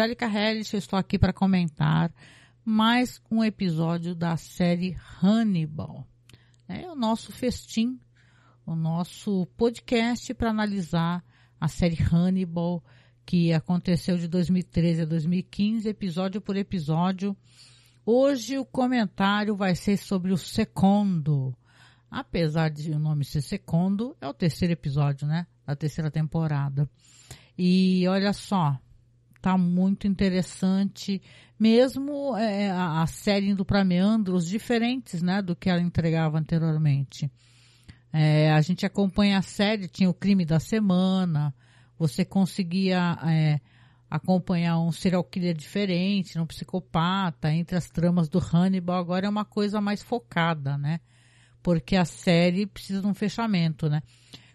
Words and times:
Angélica 0.00 0.24
Hellis, 0.24 0.72
estou 0.72 0.98
aqui 0.98 1.18
para 1.18 1.30
comentar 1.30 2.10
mais 2.64 3.20
um 3.30 3.44
episódio 3.44 4.14
da 4.14 4.34
série 4.34 4.96
Hannibal. 5.22 6.06
É 6.66 6.90
o 6.90 6.94
nosso 6.94 7.30
festim, 7.30 8.00
o 8.64 8.74
nosso 8.74 9.44
podcast 9.58 10.32
para 10.32 10.48
analisar 10.48 11.22
a 11.60 11.68
série 11.68 11.98
Hannibal, 12.02 12.82
que 13.26 13.52
aconteceu 13.52 14.16
de 14.16 14.26
2013 14.26 15.02
a 15.02 15.04
2015, 15.04 15.86
episódio 15.90 16.40
por 16.40 16.56
episódio. 16.56 17.36
Hoje 18.06 18.56
o 18.56 18.64
comentário 18.64 19.54
vai 19.54 19.74
ser 19.74 19.98
sobre 19.98 20.32
o 20.32 20.38
Secondo. 20.38 21.54
Apesar 22.10 22.70
de 22.70 22.90
o 22.90 22.98
nome 22.98 23.22
ser 23.22 23.42
Secondo, 23.42 24.16
é 24.18 24.26
o 24.26 24.32
terceiro 24.32 24.72
episódio, 24.72 25.26
né? 25.28 25.46
Da 25.66 25.76
terceira 25.76 26.10
temporada. 26.10 26.88
E 27.58 28.08
olha 28.08 28.32
só, 28.32 28.80
tá 29.40 29.56
muito 29.56 30.06
interessante, 30.06 31.20
mesmo 31.58 32.36
é, 32.36 32.70
a, 32.70 33.02
a, 33.02 33.06
série 33.06 33.48
indo 33.48 33.64
para 33.64 33.84
meandros 33.84 34.46
diferentes, 34.46 35.22
né, 35.22 35.40
do 35.40 35.56
que 35.56 35.70
ela 35.70 35.80
entregava 35.80 36.38
anteriormente. 36.38 37.30
É, 38.12 38.50
a 38.50 38.60
gente 38.60 38.84
acompanha 38.84 39.38
a 39.38 39.42
série, 39.42 39.88
tinha 39.88 40.10
o 40.10 40.14
crime 40.14 40.44
da 40.44 40.58
semana, 40.58 41.54
você 41.98 42.24
conseguia 42.24 43.16
é, 43.24 43.60
acompanhar 44.10 44.78
um 44.80 44.90
serial 44.90 45.22
killer 45.22 45.54
diferente, 45.54 46.38
um 46.38 46.46
psicopata, 46.46 47.52
entre 47.52 47.76
as 47.76 47.88
tramas 47.88 48.28
do 48.28 48.38
Hannibal, 48.38 48.98
agora 48.98 49.26
é 49.26 49.30
uma 49.30 49.44
coisa 49.44 49.80
mais 49.80 50.02
focada, 50.02 50.76
né? 50.76 51.00
Porque 51.62 51.94
a 51.94 52.04
série 52.04 52.66
precisa 52.66 53.00
de 53.00 53.06
um 53.06 53.14
fechamento, 53.14 53.88
né? 53.88 54.02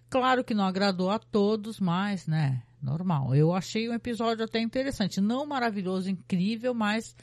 Claro 0.09 0.43
que 0.43 0.53
não 0.53 0.65
agradou 0.65 1.09
a 1.09 1.19
todos, 1.19 1.79
mas, 1.79 2.27
né, 2.27 2.61
normal. 2.85 3.35
Eu 3.35 3.53
achei 3.53 3.89
um 3.89 3.93
episódio 3.93 4.45
até 4.45 4.61
interessante. 4.61 5.19
Não 5.19 5.45
maravilhoso, 5.45 6.09
incrível, 6.09 6.73
mas 6.73 7.15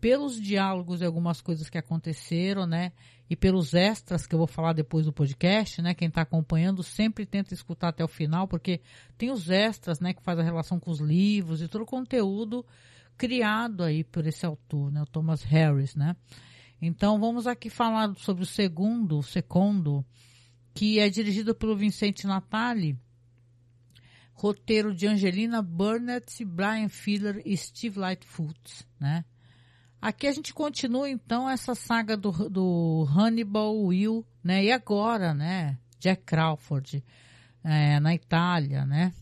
pelos 0.00 0.38
diálogos 0.38 1.00
e 1.00 1.04
algumas 1.06 1.40
coisas 1.40 1.70
que 1.70 1.78
aconteceram, 1.78 2.66
né? 2.66 2.92
E 3.30 3.34
pelos 3.34 3.72
extras 3.72 4.26
que 4.26 4.34
eu 4.34 4.38
vou 4.38 4.46
falar 4.46 4.74
depois 4.74 5.06
do 5.06 5.12
podcast, 5.12 5.80
né? 5.80 5.94
Quem 5.94 6.08
está 6.08 6.20
acompanhando 6.20 6.82
sempre 6.82 7.24
tenta 7.24 7.54
escutar 7.54 7.88
até 7.88 8.04
o 8.04 8.08
final, 8.08 8.46
porque 8.46 8.82
tem 9.16 9.30
os 9.30 9.48
extras, 9.48 10.00
né? 10.00 10.12
Que 10.12 10.22
faz 10.22 10.38
a 10.38 10.42
relação 10.42 10.78
com 10.78 10.90
os 10.90 11.00
livros 11.00 11.62
e 11.62 11.68
todo 11.68 11.82
o 11.82 11.86
conteúdo 11.86 12.66
criado 13.16 13.82
aí 13.82 14.04
por 14.04 14.26
esse 14.26 14.44
autor, 14.44 14.92
né? 14.92 15.00
O 15.00 15.06
Thomas 15.06 15.42
Harris, 15.42 15.94
né? 15.94 16.14
Então 16.82 17.18
vamos 17.18 17.46
aqui 17.46 17.70
falar 17.70 18.14
sobre 18.16 18.42
o 18.42 18.46
segundo, 18.46 19.18
o 19.18 19.22
segundo, 19.22 20.04
que 20.74 20.98
é 20.98 21.08
dirigido 21.08 21.54
pelo 21.54 21.74
Vicente 21.74 22.26
Natali, 22.26 22.98
roteiro 24.34 24.94
de 24.94 25.06
Angelina 25.06 25.62
Burnett, 25.62 26.44
Brian 26.44 26.88
Filler 26.88 27.40
e 27.44 27.56
Steve 27.56 27.98
Lightfoot, 27.98 28.84
né? 29.00 29.24
Aqui 30.02 30.26
a 30.26 30.32
gente 30.32 30.52
continua 30.52 31.08
então 31.08 31.48
essa 31.48 31.74
saga 31.74 32.14
do, 32.14 32.30
do 32.50 33.08
Hannibal 33.16 33.74
Will, 33.80 34.26
né? 34.42 34.62
E 34.64 34.70
agora, 34.70 35.32
né? 35.32 35.78
Jack 35.98 36.24
Crawford 36.24 37.02
é, 37.62 37.98
na 38.00 38.14
Itália, 38.14 38.84
né? 38.84 39.14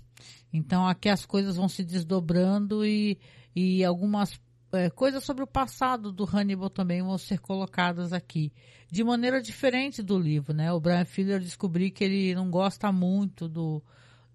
Então 0.53 0.87
aqui 0.87 1.09
as 1.09 1.25
coisas 1.25 1.57
vão 1.57 1.69
se 1.69 1.85
desdobrando 1.85 2.85
e, 2.85 3.21
e 3.55 3.85
algumas 3.85 4.41
é, 4.73 4.91
coisas 4.91 5.23
sobre 5.23 5.45
o 5.45 5.47
passado 5.47 6.11
do 6.11 6.25
Hannibal 6.25 6.69
também 6.69 7.03
vão 7.03 7.17
ser 7.17 7.39
colocadas 7.39 8.13
aqui. 8.13 8.53
De 8.91 9.05
maneira 9.05 9.41
diferente 9.41 10.03
do 10.03 10.19
livro, 10.19 10.53
né? 10.53 10.73
O 10.73 10.81
Brian 10.81 11.05
Filler 11.05 11.39
descobriu 11.39 11.93
que 11.93 12.03
ele 12.03 12.35
não 12.35 12.51
gosta 12.51 12.91
muito 12.91 13.49
do, 13.49 13.83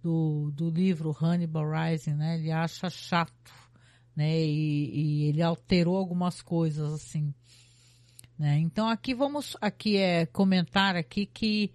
do, 0.07 0.51
do 0.51 0.69
livro 0.69 1.13
Hannibal 1.21 1.65
Rising, 1.69 2.13
né? 2.13 2.37
Ele 2.37 2.49
acha 2.49 2.89
chato, 2.89 3.51
né? 4.15 4.39
E, 4.41 4.89
e 4.93 5.23
ele 5.25 5.41
alterou 5.41 5.97
algumas 5.97 6.41
coisas 6.41 6.93
assim, 6.93 7.33
né? 8.39 8.57
Então 8.57 8.87
aqui 8.87 9.13
vamos 9.13 9.57
aqui 9.59 9.97
é 9.97 10.25
comentar 10.25 10.95
aqui 10.95 11.25
que 11.25 11.73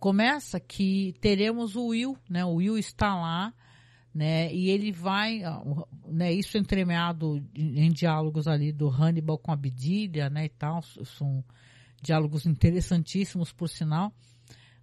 começa 0.00 0.58
que 0.58 1.14
teremos 1.20 1.76
o 1.76 1.86
Will, 1.86 2.18
né? 2.28 2.44
O 2.44 2.54
Will 2.54 2.76
está 2.76 3.14
lá, 3.14 3.54
né? 4.12 4.52
E 4.52 4.68
ele 4.68 4.90
vai, 4.90 5.42
né? 6.08 6.32
Isso 6.32 6.58
entremeado 6.58 7.40
em 7.54 7.92
diálogos 7.92 8.48
ali 8.48 8.72
do 8.72 8.88
Hannibal 8.88 9.38
com 9.38 9.52
a 9.52 9.56
Bidilha, 9.56 10.28
né? 10.28 10.46
E 10.46 10.48
tal, 10.48 10.82
são 10.82 11.44
diálogos 12.02 12.46
interessantíssimos 12.46 13.52
por 13.52 13.68
sinal. 13.68 14.12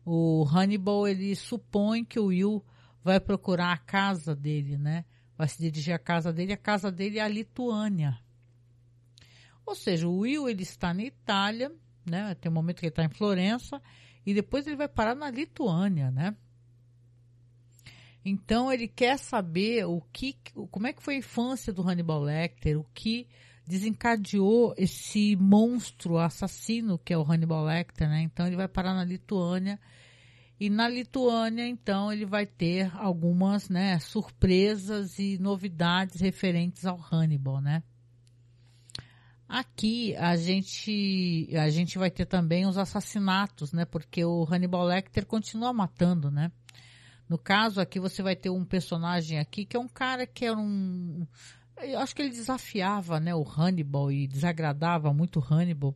O 0.05 0.45
Hannibal 0.45 1.05
ele 1.05 1.35
supõe 1.35 2.05
que 2.05 2.17
o 2.17 2.27
Will 2.27 2.63
vai 3.07 3.21
procurar 3.21 3.71
a 3.71 3.77
casa 3.77 4.35
dele, 4.35 4.77
né? 4.77 5.05
Vai 5.37 5.47
se 5.47 5.57
dirigir 5.57 5.93
à 5.93 5.99
casa 5.99 6.33
dele. 6.33 6.51
A 6.51 6.57
casa 6.57 6.91
dele 6.91 7.19
é 7.19 7.21
a 7.21 7.27
Lituânia. 7.27 8.19
Ou 9.65 9.75
seja, 9.75 10.07
o 10.07 10.19
Will 10.19 10.49
ele 10.49 10.63
está 10.63 10.93
na 10.93 11.03
Itália, 11.03 11.71
né? 12.05 12.35
Tem 12.35 12.51
um 12.51 12.53
momento 12.53 12.79
que 12.79 12.85
ele 12.85 12.91
está 12.91 13.05
em 13.05 13.09
Florença 13.09 13.81
e 14.25 14.33
depois 14.33 14.67
ele 14.67 14.75
vai 14.75 14.89
parar 14.89 15.15
na 15.15 15.31
Lituânia, 15.31 16.11
né? 16.11 16.35
Então 18.25 18.73
ele 18.73 18.89
quer 18.89 19.17
saber 19.17 19.85
o 19.85 20.01
que, 20.11 20.35
como 20.69 20.87
é 20.87 20.91
que 20.91 21.01
foi 21.01 21.15
a 21.15 21.19
infância 21.19 21.71
do 21.71 21.87
Hannibal 21.87 22.21
Lecter, 22.21 22.77
o 22.77 22.85
que 22.93 23.25
desencadeou 23.65 24.73
esse 24.77 25.33
monstro 25.37 26.17
assassino 26.17 26.99
que 26.99 27.13
é 27.13 27.17
o 27.17 27.23
Hannibal 27.23 27.63
Lecter, 27.63 28.09
né? 28.09 28.21
Então 28.23 28.45
ele 28.45 28.57
vai 28.57 28.67
parar 28.67 28.93
na 28.93 29.05
Lituânia 29.05 29.79
e 30.59 30.69
na 30.69 30.89
Lituânia, 30.89 31.67
então, 31.67 32.11
ele 32.11 32.25
vai 32.25 32.45
ter 32.45 32.91
algumas 32.95 33.69
né, 33.69 33.99
surpresas 33.99 35.19
e 35.19 35.37
novidades 35.37 36.19
referentes 36.19 36.85
ao 36.85 36.99
Hannibal, 37.11 37.61
né? 37.61 37.83
Aqui 39.47 40.13
a 40.17 40.35
gente 40.35 41.47
a 41.55 41.69
gente 41.69 41.97
vai 41.97 42.11
ter 42.11 42.25
também 42.25 42.65
os 42.65 42.77
assassinatos, 42.77 43.71
né? 43.71 43.85
Porque 43.85 44.25
o 44.25 44.43
Hannibal 44.43 44.85
Lecter 44.85 45.25
continua 45.25 45.71
matando, 45.71 46.29
né? 46.29 46.51
No 47.29 47.37
caso 47.37 47.79
aqui 47.79 47.97
você 47.97 48.21
vai 48.21 48.35
ter 48.35 48.49
um 48.49 48.65
personagem 48.65 49.39
aqui 49.39 49.63
que 49.63 49.77
é 49.77 49.79
um 49.79 49.87
cara 49.87 50.27
que 50.27 50.43
era 50.45 50.57
um 50.57 51.25
eu 51.77 51.99
acho 51.99 52.15
que 52.15 52.23
ele 52.23 52.31
desafiava, 52.31 53.19
né, 53.19 53.35
o 53.35 53.43
Hannibal 53.43 54.11
e 54.11 54.27
desagradava 54.27 55.13
muito 55.13 55.39
o 55.39 55.53
Hannibal 55.53 55.95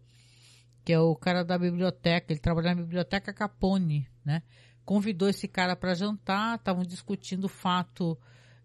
que 0.84 0.94
é 0.94 1.00
o 1.00 1.16
cara 1.16 1.44
da 1.44 1.58
biblioteca, 1.58 2.32
ele 2.32 2.40
trabalhava 2.40 2.76
na 2.76 2.82
biblioteca 2.82 3.34
Capone, 3.34 4.08
né? 4.26 4.42
Convidou 4.84 5.30
esse 5.30 5.48
cara 5.48 5.76
para 5.76 5.94
jantar, 5.94 6.56
estavam 6.56 6.84
discutindo 6.84 7.46
o 7.46 7.50
fato 7.50 8.18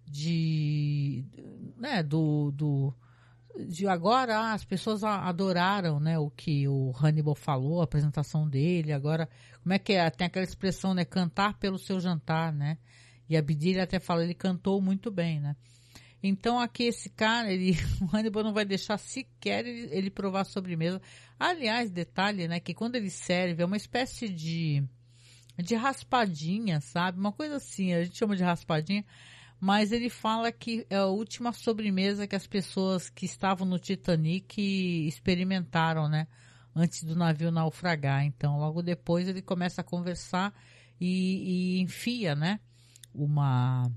de, 0.06 1.24
né, 1.76 2.02
do, 2.02 2.50
do 2.52 2.94
de 3.68 3.86
agora 3.86 4.52
as 4.52 4.64
pessoas 4.64 5.02
adoraram, 5.02 5.98
né, 5.98 6.18
o 6.18 6.30
que 6.30 6.68
o 6.68 6.92
Hannibal 6.94 7.34
falou, 7.34 7.80
a 7.80 7.84
apresentação 7.84 8.48
dele, 8.48 8.92
agora, 8.92 9.28
como 9.62 9.72
é 9.72 9.78
que 9.78 9.94
é? 9.94 10.08
Tem 10.10 10.26
aquela 10.26 10.44
expressão, 10.44 10.92
né, 10.92 11.04
cantar 11.04 11.58
pelo 11.58 11.78
seu 11.78 11.98
jantar, 11.98 12.52
né? 12.52 12.78
E 13.28 13.36
a 13.36 13.42
Bidilha 13.42 13.82
até 13.82 13.98
fala, 13.98 14.22
ele 14.22 14.34
cantou 14.34 14.80
muito 14.80 15.10
bem, 15.10 15.40
né? 15.40 15.56
Então 16.26 16.58
aqui 16.58 16.84
esse 16.84 17.08
cara, 17.08 17.52
ele, 17.52 17.72
o 18.00 18.16
Hannibal 18.16 18.44
não 18.44 18.52
vai 18.52 18.64
deixar 18.64 18.98
sequer 18.98 19.66
ele, 19.66 19.88
ele 19.92 20.10
provar 20.10 20.42
a 20.42 20.44
sobremesa. 20.44 21.00
Aliás, 21.38 21.90
detalhe, 21.90 22.48
né, 22.48 22.60
que 22.60 22.74
quando 22.74 22.96
ele 22.96 23.10
serve 23.10 23.62
é 23.62 23.66
uma 23.66 23.76
espécie 23.76 24.28
de 24.28 24.84
de 25.62 25.74
raspadinha, 25.74 26.80
sabe? 26.80 27.18
Uma 27.18 27.32
coisa 27.32 27.56
assim, 27.56 27.94
a 27.94 28.04
gente 28.04 28.18
chama 28.18 28.36
de 28.36 28.42
raspadinha, 28.42 29.04
mas 29.58 29.90
ele 29.90 30.10
fala 30.10 30.52
que 30.52 30.86
é 30.90 30.96
a 30.96 31.06
última 31.06 31.52
sobremesa 31.52 32.26
que 32.26 32.36
as 32.36 32.46
pessoas 32.46 33.08
que 33.08 33.24
estavam 33.24 33.66
no 33.66 33.78
Titanic 33.78 34.60
experimentaram, 35.06 36.08
né? 36.08 36.26
Antes 36.74 37.04
do 37.04 37.16
navio 37.16 37.50
naufragar. 37.50 38.24
Então, 38.24 38.58
logo 38.58 38.82
depois 38.82 39.28
ele 39.28 39.40
começa 39.40 39.80
a 39.80 39.84
conversar 39.84 40.52
e, 41.00 41.78
e 41.78 41.80
enfia, 41.80 42.34
né? 42.34 42.60
Uma 43.14 43.90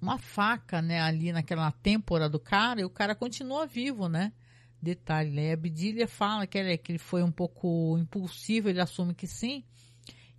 uma 0.00 0.18
faca, 0.18 0.80
né, 0.80 1.00
ali 1.00 1.32
naquela 1.32 1.70
têmpora 1.70 2.28
do 2.28 2.38
cara 2.38 2.80
e 2.80 2.84
o 2.84 2.90
cara 2.90 3.14
continua 3.14 3.66
vivo, 3.66 4.08
né? 4.08 4.32
Detalhe, 4.80 5.30
né? 5.30 5.50
A 5.50 5.54
Abdília 5.54 6.06
fala 6.06 6.46
que 6.46 6.56
ele, 6.56 6.78
que 6.78 6.92
ele 6.92 6.98
foi 6.98 7.22
um 7.22 7.32
pouco 7.32 7.98
impulsivo, 7.98 8.68
ele 8.68 8.80
assume 8.80 9.14
que 9.14 9.26
sim, 9.26 9.64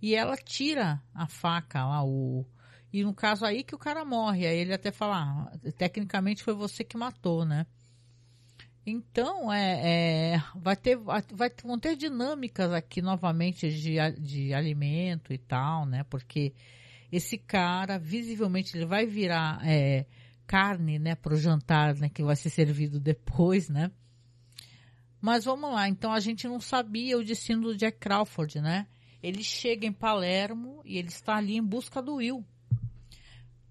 e 0.00 0.14
ela 0.14 0.36
tira 0.36 1.02
a 1.14 1.26
faca 1.26 1.84
lá, 1.84 2.04
o... 2.04 2.46
E 2.92 3.04
no 3.04 3.14
caso 3.14 3.44
aí 3.44 3.62
que 3.62 3.74
o 3.74 3.78
cara 3.78 4.04
morre, 4.04 4.46
aí 4.46 4.58
ele 4.58 4.72
até 4.72 4.90
fala, 4.90 5.52
ah, 5.52 5.70
tecnicamente 5.76 6.42
foi 6.42 6.54
você 6.54 6.82
que 6.82 6.96
matou, 6.96 7.44
né? 7.44 7.66
Então, 8.84 9.52
é, 9.52 10.32
é, 10.34 10.42
vai 10.56 10.74
ter, 10.74 10.96
vai, 10.96 11.22
vão 11.62 11.78
ter 11.78 11.94
dinâmicas 11.94 12.72
aqui 12.72 13.00
novamente 13.02 13.70
de, 13.70 13.96
de 14.18 14.54
alimento 14.54 15.32
e 15.32 15.38
tal, 15.38 15.84
né? 15.84 16.02
Porque 16.04 16.52
esse 17.10 17.36
cara, 17.36 17.98
visivelmente, 17.98 18.76
ele 18.76 18.86
vai 18.86 19.06
virar 19.06 19.60
é, 19.66 20.06
carne, 20.46 20.98
né, 20.98 21.14
para 21.14 21.34
o 21.34 21.36
jantar, 21.36 21.94
né, 21.96 22.08
que 22.08 22.22
vai 22.22 22.36
ser 22.36 22.50
servido 22.50 23.00
depois, 23.00 23.68
né? 23.68 23.90
Mas 25.20 25.44
vamos 25.44 25.70
lá, 25.70 25.88
então 25.88 26.12
a 26.12 26.20
gente 26.20 26.48
não 26.48 26.60
sabia 26.60 27.18
o 27.18 27.24
destino 27.24 27.62
do 27.62 27.76
Jack 27.76 27.98
Crawford, 27.98 28.60
né? 28.60 28.86
Ele 29.22 29.44
chega 29.44 29.86
em 29.86 29.92
Palermo 29.92 30.80
e 30.84 30.96
ele 30.96 31.08
está 31.08 31.36
ali 31.36 31.56
em 31.56 31.62
busca 31.62 32.00
do 32.00 32.14
Will. 32.14 32.44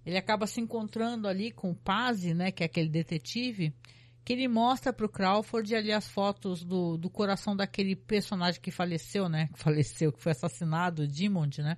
ele 0.05 0.17
acaba 0.17 0.45
se 0.45 0.61
encontrando 0.61 1.27
ali 1.27 1.51
com 1.51 1.71
o 1.71 1.75
Pazzi, 1.75 2.33
né, 2.33 2.51
que 2.51 2.63
é 2.63 2.65
aquele 2.65 2.89
detetive, 2.89 3.73
que 4.23 4.33
ele 4.33 4.47
mostra 4.47 4.93
para 4.93 5.05
o 5.05 5.09
Crawford 5.09 5.75
ali 5.75 5.91
as 5.91 6.07
fotos 6.07 6.63
do, 6.63 6.97
do 6.97 7.09
coração 7.09 7.55
daquele 7.55 7.95
personagem 7.95 8.61
que 8.61 8.71
faleceu, 8.71 9.27
né, 9.27 9.49
que 9.51 9.59
faleceu, 9.59 10.11
que 10.11 10.21
foi 10.21 10.31
assassinado, 10.33 11.03
o 11.03 11.07
Dimond, 11.07 11.61
né. 11.61 11.77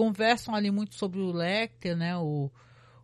Conversam 0.00 0.54
ali 0.54 0.70
muito 0.70 0.94
sobre 0.94 1.20
o 1.20 1.30
Lecter, 1.30 1.94
né, 1.94 2.16
o, 2.16 2.50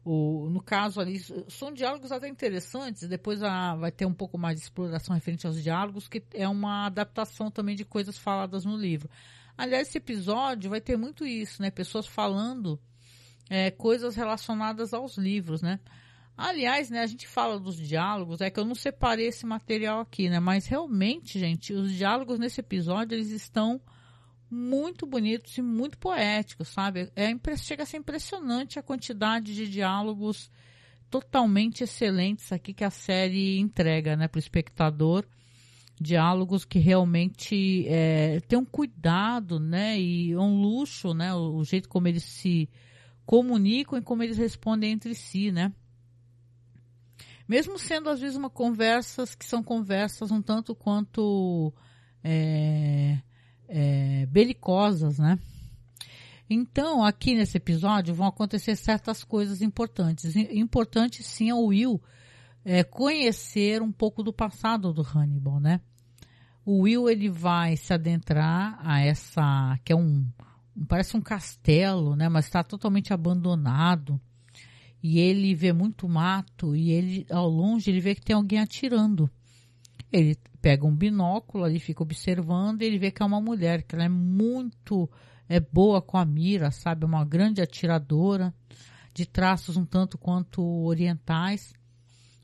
o, 0.03 0.49
no 0.49 0.63
caso 0.63 0.99
ali, 0.99 1.19
são 1.47 1.71
diálogos 1.71 2.11
até 2.11 2.27
interessantes, 2.27 3.07
depois 3.07 3.43
a, 3.43 3.75
vai 3.75 3.93
ter 3.93 4.07
um 4.07 4.15
pouco 4.15 4.39
mais 4.39 4.57
de 4.57 4.63
exploração 4.63 5.15
referente 5.15 5.47
aos 5.47 5.63
diálogos, 5.63 6.09
que 6.09 6.25
é 6.33 6.49
uma 6.49 6.87
adaptação 6.87 7.51
também 7.51 7.77
de 7.77 7.85
coisas 7.85 8.17
faladas 8.17 8.65
no 8.65 8.79
livro. 8.79 9.11
Aliás, 9.59 9.89
esse 9.89 9.99
episódio 9.99 10.71
vai 10.71 10.81
ter 10.81 10.97
muito 10.97 11.27
isso, 11.27 11.61
né? 11.61 11.71
Pessoas 11.71 12.07
falando 12.07 12.81
é, 13.51 13.71
coisas 13.71 14.17
relacionadas 14.17 14.95
aos 14.95 15.19
livros, 15.19 15.61
né? 15.61 15.79
Aliás, 16.35 16.89
né, 16.89 17.01
a 17.01 17.07
gente 17.07 17.29
fala 17.29 17.61
dos 17.61 17.77
diálogos, 17.77 18.41
é 18.41 18.49
que 18.49 18.59
eu 18.59 18.65
não 18.65 18.75
separei 18.75 19.27
esse 19.27 19.45
material 19.45 20.01
aqui, 20.01 20.31
né? 20.31 20.41
Mas 20.41 20.67
realmente, 20.67 21.39
gente, 21.39 21.75
os 21.75 21.93
diálogos 21.93 22.39
nesse 22.39 22.61
episódio, 22.61 23.15
eles 23.15 23.31
estão 23.31 23.83
muito 24.51 25.07
bonitos 25.07 25.57
e 25.59 25.63
muito 25.63 25.99
poéticos, 25.99 26.69
sabe? 26.69 27.11
É, 27.17 27.31
chega 27.57 27.83
a 27.83 27.87
ser 27.87 27.99
impressionante 27.99 28.79
a 28.79 28.83
quantidade 28.83 29.55
de 29.55 29.69
diálogos 29.69 30.51
totalmente 31.11 31.85
excelentes 31.85 32.53
aqui 32.53 32.73
que 32.73 32.85
a 32.85 32.91
série 32.91 33.59
entrega, 33.59 34.17
né, 34.17 34.29
para 34.29 34.39
o 34.39 34.41
espectador. 34.41 35.27
Diálogos 35.99 36.65
que 36.65 36.79
realmente 36.79 37.87
é, 37.89 38.41
tem 38.41 38.59
um 38.59 38.65
cuidado, 38.65 39.59
né, 39.59 39.99
e 39.99 40.37
um 40.37 40.61
luxo, 40.61 41.15
né, 41.15 41.33
o, 41.35 41.57
o 41.57 41.65
jeito 41.65 41.89
como 41.89 42.07
eles 42.07 42.23
se 42.23 42.69
comunicam 43.25 43.99
e 43.99 44.03
como 44.03 44.23
eles 44.23 44.37
respondem 44.37 44.93
entre 44.93 45.15
si, 45.15 45.51
né? 45.51 45.73
Mesmo 47.49 47.79
sendo 47.79 48.11
às 48.11 48.21
vezes 48.21 48.37
uma 48.37 48.51
conversas 48.51 49.35
que 49.35 49.45
são 49.45 49.63
conversas 49.63 50.31
um 50.31 50.43
tanto 50.43 50.75
quanto 50.75 51.73
é, 52.23 53.19
é, 53.69 54.27
belicosas, 54.27 55.19
né? 55.19 55.39
Então, 56.49 57.03
aqui 57.05 57.35
nesse 57.35 57.57
episódio 57.57 58.15
vão 58.15 58.27
acontecer 58.27 58.77
certas 58.77 59.25
coisas 59.25 59.61
importantes. 59.61 60.37
Importante 60.37 61.23
sim 61.23 61.51
é 61.51 61.55
o 61.55 61.67
Will 61.67 62.01
é, 62.65 62.85
conhecer 62.85 63.83
um 63.83 63.93
pouco 63.93 64.23
do 64.23 64.33
passado 64.33 64.93
do 64.93 65.03
Hannibal, 65.03 65.61
né? 65.61 65.81
O 66.65 66.83
Will 66.83 67.09
ele 67.09 67.29
vai 67.29 67.77
se 67.77 67.93
adentrar 67.93 68.79
a 68.81 69.01
essa 69.01 69.79
que 69.85 69.93
é 69.93 69.97
um 69.97 70.27
parece 70.89 71.17
um 71.17 71.21
castelo, 71.21 72.17
né? 72.17 72.29
Mas 72.29 72.47
está 72.47 72.65
totalmente 72.65 73.13
abandonado 73.13 74.21
e 75.03 75.21
ele 75.21 75.55
vê 75.55 75.73
muito 75.73 76.09
mato 76.09 76.75
e 76.75 76.91
ele 76.91 77.27
ao 77.31 77.49
longe 77.49 77.91
ele 77.91 78.01
vê 78.01 78.15
que 78.15 78.23
tem 78.23 78.35
alguém 78.35 78.59
atirando. 78.59 79.31
Ele 80.17 80.37
pega 80.61 80.87
um 80.87 80.95
binóculo 80.95 81.65
ali, 81.65 81.79
fica 81.79 82.03
observando, 82.03 82.83
e 82.83 82.87
ele 82.87 82.99
vê 82.99 83.11
que 83.11 83.23
é 83.23 83.27
uma 83.27 83.41
mulher, 83.41 83.83
que 83.83 83.95
ela 83.95 84.05
é 84.05 84.09
muito 84.09 85.09
é 85.49 85.61
boa 85.61 86.03
com 86.03 86.17
a 86.17 86.25
mira, 86.25 86.71
sabe? 86.71 87.05
Uma 87.05 87.25
grande 87.25 87.63
atiradora, 87.63 88.53
de 89.15 89.25
traços 89.25 89.77
um 89.77 89.85
tanto 89.85 90.19
quanto 90.19 90.63
orientais. 90.63 91.73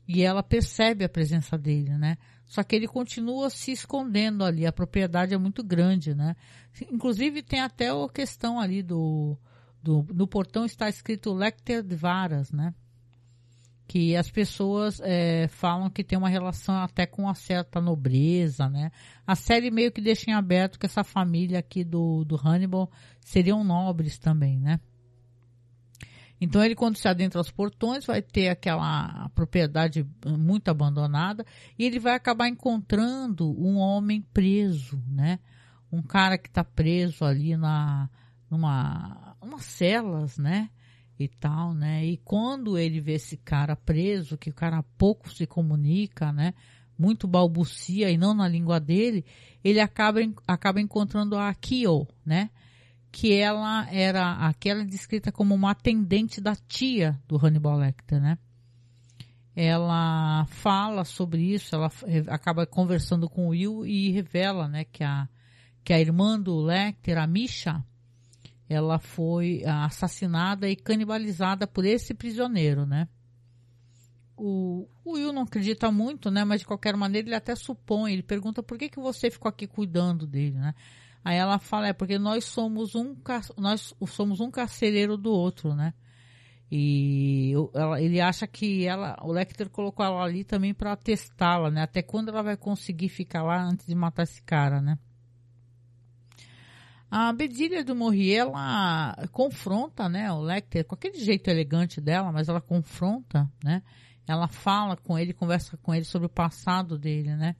E 0.07 0.21
ela 0.21 0.43
percebe 0.43 1.03
a 1.03 1.09
presença 1.09 1.57
dele, 1.57 1.97
né? 1.97 2.17
Só 2.45 2.61
que 2.61 2.75
ele 2.75 2.87
continua 2.87 3.49
se 3.49 3.71
escondendo 3.71 4.43
ali, 4.43 4.65
a 4.65 4.71
propriedade 4.71 5.33
é 5.33 5.37
muito 5.37 5.63
grande, 5.63 6.13
né? 6.13 6.35
Inclusive 6.91 7.41
tem 7.41 7.61
até 7.61 7.89
a 7.89 8.09
questão 8.13 8.59
ali 8.59 8.83
do, 8.83 9.37
do 9.81 10.05
no 10.13 10.27
portão 10.27 10.65
está 10.65 10.89
escrito 10.89 11.33
Lecter 11.33 11.81
de 11.81 11.95
Varas, 11.95 12.51
né? 12.51 12.73
Que 13.93 14.15
as 14.15 14.31
pessoas 14.31 14.99
é, 15.03 15.47
falam 15.49 15.87
que 15.87 16.03
tem 16.03 16.17
uma 16.17 16.27
relação 16.27 16.73
até 16.77 17.05
com 17.05 17.25
uma 17.25 17.35
certa 17.35 17.79
nobreza, 17.79 18.67
né? 18.67 18.91
A 19.25 19.35
série 19.35 19.69
meio 19.69 19.91
que 19.91 20.01
deixa 20.01 20.31
em 20.31 20.33
aberto 20.33 20.79
que 20.79 20.87
essa 20.87 21.03
família 21.03 21.59
aqui 21.59 21.83
do, 21.83 22.25
do 22.25 22.35
Hannibal 22.35 22.89
seriam 23.21 23.63
nobres 23.63 24.17
também, 24.17 24.59
né? 24.59 24.79
Então 26.41 26.65
ele 26.65 26.73
quando 26.73 26.97
se 26.97 27.07
adentra 27.07 27.39
aos 27.39 27.51
portões 27.51 28.03
vai 28.03 28.19
ter 28.19 28.49
aquela 28.49 29.29
propriedade 29.35 30.03
muito 30.25 30.69
abandonada 30.69 31.45
e 31.77 31.85
ele 31.85 31.99
vai 31.99 32.15
acabar 32.15 32.47
encontrando 32.47 33.47
um 33.63 33.77
homem 33.77 34.23
preso, 34.33 34.99
né? 35.07 35.37
Um 35.91 36.01
cara 36.01 36.35
que 36.35 36.47
está 36.47 36.63
preso 36.63 37.23
ali 37.23 37.55
na 37.55 38.09
numa 38.49 39.35
umas 39.39 39.65
celas, 39.65 40.39
né? 40.39 40.71
E 41.23 41.27
tal, 41.27 41.73
né? 41.73 42.05
E 42.05 42.17
quando 42.17 42.77
ele 42.77 42.99
vê 42.99 43.13
esse 43.13 43.37
cara 43.37 43.75
preso, 43.75 44.37
que 44.37 44.49
o 44.49 44.53
cara 44.53 44.83
pouco 44.97 45.29
se 45.29 45.45
comunica, 45.45 46.31
né? 46.31 46.53
Muito 46.97 47.27
balbucia 47.27 48.09
e 48.09 48.17
não 48.17 48.33
na 48.33 48.47
língua 48.47 48.79
dele, 48.79 49.25
ele 49.63 49.79
acaba, 49.79 50.19
acaba 50.47 50.81
encontrando 50.81 51.37
a 51.37 51.53
Kyo, 51.53 52.07
né? 52.25 52.49
Que 53.11 53.33
ela 53.33 53.87
era 53.91 54.47
aquela 54.47 54.83
descrita 54.85 55.31
como 55.31 55.53
uma 55.55 55.71
atendente 55.71 56.41
da 56.41 56.55
tia 56.55 57.19
do 57.27 57.37
Hannibal 57.37 57.77
Lecter, 57.77 58.21
né? 58.21 58.37
Ela 59.55 60.45
fala 60.47 61.05
sobre 61.05 61.41
isso, 61.53 61.75
ela 61.75 61.91
acaba 62.27 62.65
conversando 62.65 63.29
com 63.29 63.45
o 63.45 63.49
Will 63.49 63.85
e 63.85 64.11
revela, 64.11 64.67
né, 64.67 64.83
que 64.83 65.03
a, 65.03 65.29
que 65.83 65.93
a 65.93 65.99
irmã 65.99 66.39
do 66.39 66.59
Lecter, 66.59 67.19
a 67.19 67.27
Misha, 67.27 67.85
ela 68.69 68.99
foi 68.99 69.63
assassinada 69.65 70.69
e 70.69 70.75
canibalizada 70.75 71.67
por 71.67 71.85
esse 71.85 72.13
prisioneiro, 72.13 72.85
né? 72.85 73.07
O, 74.35 74.87
o 75.03 75.13
Will 75.13 75.31
não 75.31 75.43
acredita 75.43 75.91
muito, 75.91 76.31
né? 76.31 76.43
Mas 76.43 76.61
de 76.61 76.67
qualquer 76.67 76.95
maneira 76.95 77.27
ele 77.27 77.35
até 77.35 77.55
supõe, 77.55 78.13
ele 78.13 78.23
pergunta 78.23 78.63
por 78.63 78.77
que, 78.77 78.89
que 78.89 78.99
você 78.99 79.29
ficou 79.29 79.49
aqui 79.49 79.67
cuidando 79.67 80.25
dele, 80.25 80.57
né? 80.57 80.73
Aí 81.23 81.37
ela 81.37 81.59
fala, 81.59 81.87
é 81.87 81.93
porque 81.93 82.17
nós 82.19 82.43
somos 82.45 82.95
um, 82.95 83.15
nós 83.57 83.93
somos 84.07 84.39
um 84.41 84.51
carcereiro 84.51 85.17
do 85.17 85.31
outro, 85.31 85.73
né? 85.73 85.93
E 86.69 87.53
ela, 87.73 88.01
ele 88.01 88.19
acha 88.19 88.47
que 88.47 88.85
ela, 88.85 89.15
o 89.21 89.31
Lecter 89.31 89.69
colocou 89.69 90.03
ela 90.03 90.23
ali 90.23 90.43
também 90.43 90.73
para 90.73 90.95
testá-la, 90.95 91.69
né? 91.69 91.83
Até 91.83 92.01
quando 92.01 92.29
ela 92.29 92.41
vai 92.41 92.57
conseguir 92.57 93.09
ficar 93.09 93.43
lá 93.43 93.63
antes 93.63 93.85
de 93.85 93.93
matar 93.93 94.23
esse 94.23 94.41
cara, 94.41 94.81
né? 94.81 94.97
A 97.15 97.31
Bedilha 97.31 97.83
do 97.83 97.95
Morri, 97.95 98.33
ela 98.33 99.15
confronta, 99.31 100.09
né, 100.09 100.31
o 100.31 100.41
Lecter 100.41 100.83
com 100.83 100.95
aquele 100.95 101.23
jeito 101.23 101.47
elegante 101.47 102.01
dela, 102.01 102.31
mas 102.31 102.49
ela 102.49 102.59
confronta, 102.59 103.47
né? 103.63 103.83
Ela 104.27 104.47
fala 104.47 104.97
com 104.97 105.15
ele, 105.19 105.31
conversa 105.31 105.77
com 105.77 105.93
ele 105.93 106.05
sobre 106.05 106.25
o 106.25 106.29
passado 106.29 106.97
dele, 106.97 107.35
né? 107.35 107.55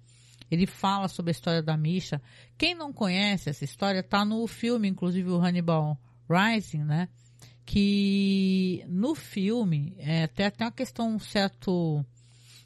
Ele 0.49 0.65
fala 0.65 1.07
sobre 1.07 1.29
a 1.29 1.33
história 1.33 1.61
da 1.61 1.77
Misha. 1.77 2.19
Quem 2.57 2.73
não 2.73 2.91
conhece 2.91 3.47
essa 3.47 3.63
história 3.63 4.01
tá 4.01 4.25
no 4.25 4.47
filme, 4.47 4.87
inclusive 4.87 5.29
o 5.29 5.39
Hannibal 5.39 5.99
Rising, 6.27 6.83
né? 6.83 7.07
Que 7.63 8.83
no 8.87 9.13
filme 9.13 9.93
é, 9.99 10.25
tem 10.25 10.47
até 10.47 10.65
uma 10.65 10.71
questão 10.71 11.09
um 11.09 11.19
certo 11.19 12.03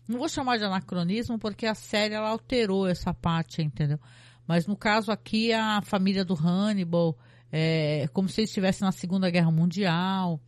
não 0.07 0.19
vou 0.19 0.29
chamar 0.29 0.57
de 0.57 0.63
anacronismo 0.63 1.37
porque 1.37 1.65
a 1.65 1.75
série 1.75 2.13
ela 2.13 2.29
alterou 2.29 2.87
essa 2.87 3.13
parte, 3.13 3.61
entendeu? 3.61 3.99
Mas 4.47 4.65
no 4.65 4.77
caso 4.77 5.11
aqui, 5.11 5.51
a 5.51 5.81
família 5.81 6.23
do 6.23 6.33
Hannibal, 6.33 7.17
é 7.51 8.07
como 8.13 8.29
se 8.29 8.41
eles 8.41 8.49
estivessem 8.49 8.85
na 8.85 8.91
Segunda 8.91 9.29
Guerra 9.29 9.51
Mundial 9.51 10.41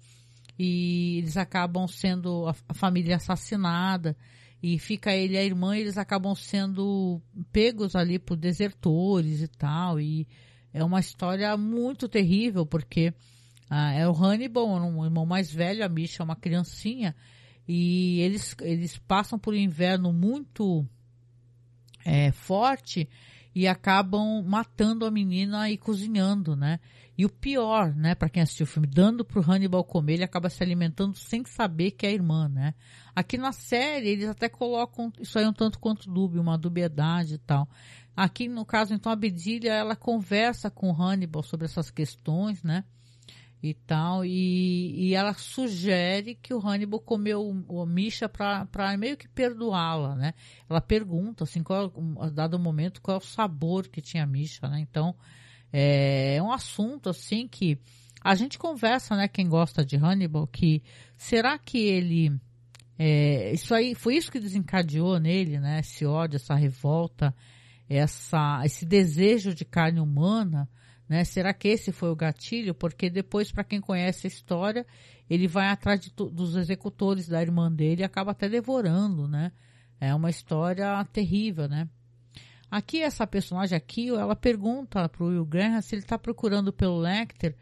e 0.58 1.20
eles 1.20 1.38
acabam 1.38 1.88
sendo 1.88 2.48
a, 2.48 2.56
a 2.68 2.74
família 2.74 3.18
assassinada 3.18 4.16
e 4.62 4.78
fica 4.78 5.14
ele 5.14 5.36
e 5.36 5.38
a 5.38 5.44
irmã, 5.44 5.76
eles 5.76 5.98
acabam 5.98 6.36
sendo 6.36 7.22
pegos 7.52 7.96
ali 7.96 8.20
por 8.20 8.36
desertores 8.36 9.42
e 9.42 9.48
tal. 9.48 10.00
E 10.00 10.28
é 10.74 10.84
uma 10.84 11.00
história 11.00 11.56
muito 11.56 12.10
terrível, 12.10 12.66
porque 12.66 13.14
ah, 13.70 13.94
é 13.94 14.08
o 14.08 14.14
Hannibal, 14.14 14.68
um 14.68 15.04
irmão 15.06 15.26
mais 15.26 15.52
velho, 15.52 15.86
a 15.86 15.90
Misha 15.90 16.22
é 16.22 16.26
uma 16.26 16.36
criancinha, 16.36 17.16
e 17.68 18.20
eles, 18.22 18.56
eles 18.62 18.98
passam 18.98 19.40
por 19.40 19.54
um 19.54 19.58
inverno 19.58 20.12
muito 20.12 20.86
é, 22.04 22.32
forte 22.32 23.08
e 23.54 23.68
acabam 23.68 24.44
matando 24.44 25.06
a 25.06 25.12
menina 25.12 25.70
e 25.70 25.78
cozinhando, 25.78 26.56
né? 26.56 26.80
E 27.18 27.26
o 27.26 27.30
pior, 27.30 27.94
né, 27.94 28.16
para 28.16 28.30
quem 28.30 28.42
assistiu 28.42 28.64
o 28.64 28.68
filme, 28.68 28.88
dando 28.88 29.26
pro 29.26 29.42
Hannibal 29.42 29.84
comer, 29.84 30.14
ele 30.14 30.24
acaba 30.24 30.50
se 30.50 30.64
alimentando 30.64 31.18
sem 31.18 31.44
saber 31.44 31.92
que 31.92 32.06
é 32.06 32.10
a 32.10 32.14
irmã, 32.14 32.48
né? 32.48 32.74
Aqui 33.14 33.38
na 33.38 33.52
série, 33.52 34.08
eles 34.08 34.30
até 34.30 34.48
colocam 34.48 35.12
isso 35.20 35.38
aí 35.38 35.46
um 35.46 35.52
tanto 35.52 35.80
quanto 35.80 36.10
dúbio, 36.10 36.42
uma 36.42 36.58
dubiedade 36.58 37.34
e 37.34 37.38
tal. 37.40 37.68
Aqui, 38.16 38.48
no 38.48 38.66
caso, 38.66 38.94
então, 38.94 39.12
a 39.12 39.16
Bedilha, 39.16 39.74
ela 39.74 39.96
conversa 39.96 40.70
com 40.70 40.92
o 40.92 40.94
Hannibal 40.94 41.44
sobre 41.44 41.66
essas 41.66 41.92
questões, 41.92 42.64
né? 42.64 42.86
E 43.62 43.74
tal, 43.74 44.24
e, 44.24 45.10
e 45.10 45.14
ela 45.14 45.34
sugere 45.34 46.36
que 46.36 46.54
o 46.54 46.60
Hannibal 46.66 47.00
comeu 47.00 47.42
o, 47.42 47.82
o 47.82 47.86
Misha 47.86 48.30
para 48.30 48.98
meio 48.98 49.18
que 49.18 49.28
perdoá-la, 49.28 50.16
né? 50.16 50.34
Ela 50.70 50.80
pergunta, 50.80 51.44
assim, 51.44 51.62
qual, 51.62 51.92
dado 52.34 52.58
momento, 52.58 53.02
qual 53.02 53.16
é 53.16 53.18
o 53.18 53.24
sabor 53.24 53.88
que 53.88 54.02
tinha 54.02 54.24
a 54.24 54.28
Misha, 54.28 54.68
né? 54.70 54.80
Então, 54.80 55.14
é, 55.74 56.38
é 56.38 56.44
um 56.44 56.52
assunto, 56.52 57.10
assim, 57.10 57.48
que 57.48 57.78
a 58.24 58.34
gente 58.34 58.58
conversa, 58.58 59.16
né, 59.16 59.28
quem 59.28 59.48
gosta 59.48 59.84
de 59.84 59.98
Hannibal, 59.98 60.48
que 60.48 60.82
será 61.18 61.58
que 61.58 61.78
ele 61.78 62.40
é, 62.98 63.54
isso 63.54 63.74
aí 63.74 63.96
foi 63.96 64.18
isso 64.18 64.30
que 64.30 64.42
desencadeou 64.42 65.18
nele, 65.20 65.58
né? 65.58 65.80
Esse 65.80 66.06
ódio, 66.06 66.36
essa 66.36 66.54
revolta, 66.54 67.34
essa, 67.88 68.62
esse 68.66 68.86
desejo 68.86 69.56
de 69.56 69.64
carne 69.64 70.02
humana, 70.02 70.70
né? 71.10 71.24
Será 71.24 71.52
que 71.54 71.68
esse 71.68 71.92
foi 71.92 72.12
o 72.12 72.16
gatilho? 72.16 72.76
Porque 72.76 73.10
depois, 73.10 73.52
para 73.52 73.64
quem 73.64 73.82
conhece 73.82 74.28
a 74.28 74.30
história, 74.30 74.86
ele 75.28 75.48
vai 75.48 75.68
atrás 75.70 76.00
de, 76.00 76.12
dos 76.12 76.56
executores 76.56 77.28
da 77.28 77.42
irmã 77.42 77.72
dele 77.72 78.04
e 78.04 78.06
acaba 78.06 78.32
até 78.32 78.48
devorando, 78.48 79.28
né? 79.28 79.52
É 80.00 80.14
uma 80.14 80.30
história 80.30 81.04
terrível, 81.12 81.68
né? 81.68 81.90
Aqui 82.70 83.02
essa 83.02 83.26
personagem 83.26 83.76
aqui, 83.76 84.10
ela 84.10 84.36
pergunta 84.36 85.10
para 85.10 85.24
o 85.24 85.28
Will 85.30 85.46
Graham 85.46 85.82
se 85.82 85.96
ele 85.96 86.04
está 86.04 86.20
procurando 86.20 86.72
pelo 86.72 87.00
Lecter 87.00 87.56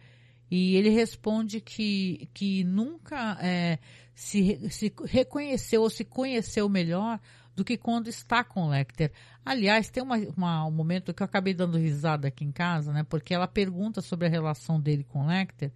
e 0.52 0.76
ele 0.76 0.90
responde 0.90 1.62
que, 1.62 2.30
que 2.34 2.66
nunca 2.66 3.38
é, 3.42 3.80
se, 4.14 4.70
se 4.70 4.94
reconheceu 5.06 5.82
ou 5.82 5.90
se 5.90 6.04
conheceu 6.04 6.68
melhor 6.68 7.22
do 7.58 7.66
que 7.66 7.76
quando 7.76 8.08
está 8.08 8.44
com 8.44 8.68
o 8.68 8.70
Lecter. 8.70 9.12
Aliás, 9.44 9.90
tem 9.90 10.04
uma, 10.04 10.16
uma, 10.38 10.66
um 10.68 10.72
momento 10.72 11.12
que 11.12 11.24
eu 11.24 11.26
acabei 11.26 11.56
dando 11.56 11.76
risada 11.80 12.28
aqui 12.28 12.46
em 12.46 12.52
casa, 12.52 12.94
né? 12.94 13.04
Porque 13.04 13.34
ela 13.34 13.48
pergunta 13.48 14.00
sobre 14.00 14.28
a 14.28 14.30
relação 14.30 14.80
dele 14.80 15.04
com 15.04 15.24
o 15.24 15.28
Lecter 15.28 15.72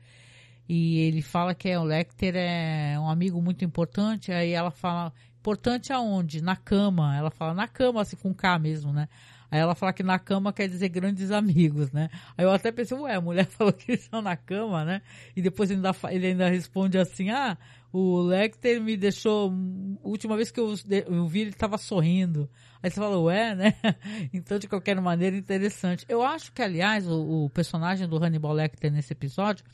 e 0.70 1.00
ele 1.00 1.24
fala 1.24 1.56
que 1.56 1.68
é, 1.68 1.80
o 1.80 1.84
Lecter 1.84 2.36
é 2.36 3.00
um 3.00 3.10
amigo 3.10 3.42
muito 3.42 3.66
importante. 3.66 4.32
Aí 4.32 4.52
ela 4.52 4.70
fala, 4.70 5.12
importante 5.40 5.92
aonde? 5.92 6.40
Na 6.40 6.56
cama. 6.56 7.18
Ela 7.18 7.32
fala, 7.32 7.56
na 7.56 7.68
cama, 7.68 8.04
assim, 8.04 8.16
com 8.16 8.32
K 8.32 8.60
mesmo, 8.60 8.94
né? 8.94 9.10
Aí 9.50 9.60
ela 9.60 9.76
fala 9.76 9.92
que 9.92 10.04
na 10.04 10.18
cama 10.18 10.54
quer 10.54 10.70
dizer 10.70 10.88
grandes 10.88 11.32
amigos, 11.32 11.92
né? 11.92 12.10
Aí 12.38 12.46
eu 12.46 12.52
até 12.52 12.72
pensei, 12.72 12.98
ué, 12.98 13.16
a 13.16 13.22
mulher 13.22 13.48
falou 13.52 13.74
que 13.74 13.92
eles 13.92 14.04
estão 14.04 14.22
na 14.22 14.38
cama, 14.38 14.86
né? 14.86 15.02
E 15.36 15.42
depois 15.42 15.72
ele 15.72 15.86
ainda, 15.86 15.98
ele 16.10 16.28
ainda 16.28 16.48
responde 16.48 16.98
assim, 16.98 17.32
ah, 17.32 17.58
o 17.94 18.22
Lecter 18.22 18.82
me 18.82 18.96
deixou, 18.96 19.54
última 20.02 20.36
vez 20.36 20.50
que 20.50 20.60
eu, 20.60 20.74
vi 21.28 21.42
ele 21.42 21.50
estava 21.50 21.78
sorrindo. 21.78 22.50
Aí 22.82 22.90
você 22.90 23.00
fala, 23.00 23.20
ué, 23.20 23.54
né? 23.54 23.74
Então, 24.34 24.58
de 24.58 24.68
qualquer 24.68 25.00
maneira, 25.02 25.36
interessante. 25.36 26.06
Eu 26.08 26.22
acho 26.24 26.52
que, 26.54 26.62
aliás, 26.62 27.08
o, 27.08 27.46
o 27.46 27.50
personagem 27.50 28.08
do 28.08 28.18
Hannibal 28.18 28.54
Lecter 28.54 28.92
nesse 28.92 29.12
episódio, 29.12 29.66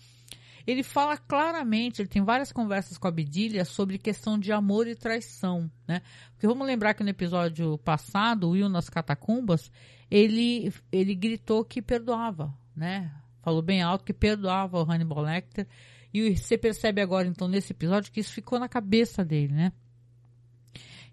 ele 0.65 0.83
fala 0.83 1.15
claramente, 1.15 2.01
ele 2.01 2.09
tem 2.09 2.24
várias 2.24 2.51
conversas 2.51 2.97
com 2.97 3.07
a 3.07 3.12
Bidilha 3.12 3.63
sobre 3.63 3.97
questão 3.97 4.38
de 4.38 4.51
amor 4.51 4.88
e 4.88 4.95
traição, 4.95 5.71
né? 5.88 6.01
Porque 6.31 6.47
vamos 6.47 6.67
lembrar 6.67 6.93
que 6.93 7.03
no 7.03 7.09
episódio 7.09 7.77
passado, 7.77 8.47
o 8.47 8.51
Will 8.51 8.67
nas 8.67 8.89
catacumbas, 8.89 9.71
ele, 10.09 10.74
ele 10.91 11.15
gritou 11.15 11.63
que 11.63 11.81
perdoava, 11.81 12.53
né? 12.75 13.12
Falou 13.48 13.62
bem 13.62 13.82
alto 13.82 14.04
que 14.04 14.12
perdoava 14.12 14.77
o 14.77 14.92
Hannibal 14.92 15.24
Lecter. 15.24 15.66
E 16.13 16.36
você 16.36 16.58
percebe 16.58 17.00
agora, 17.00 17.30
então, 17.30 17.48
nesse 17.48 17.72
episódio, 17.72 18.12
que 18.12 18.20
isso 18.20 18.34
ficou 18.34 18.60
na 18.60 18.68
cabeça 18.68 19.24
dele, 19.24 19.54
né? 19.54 19.72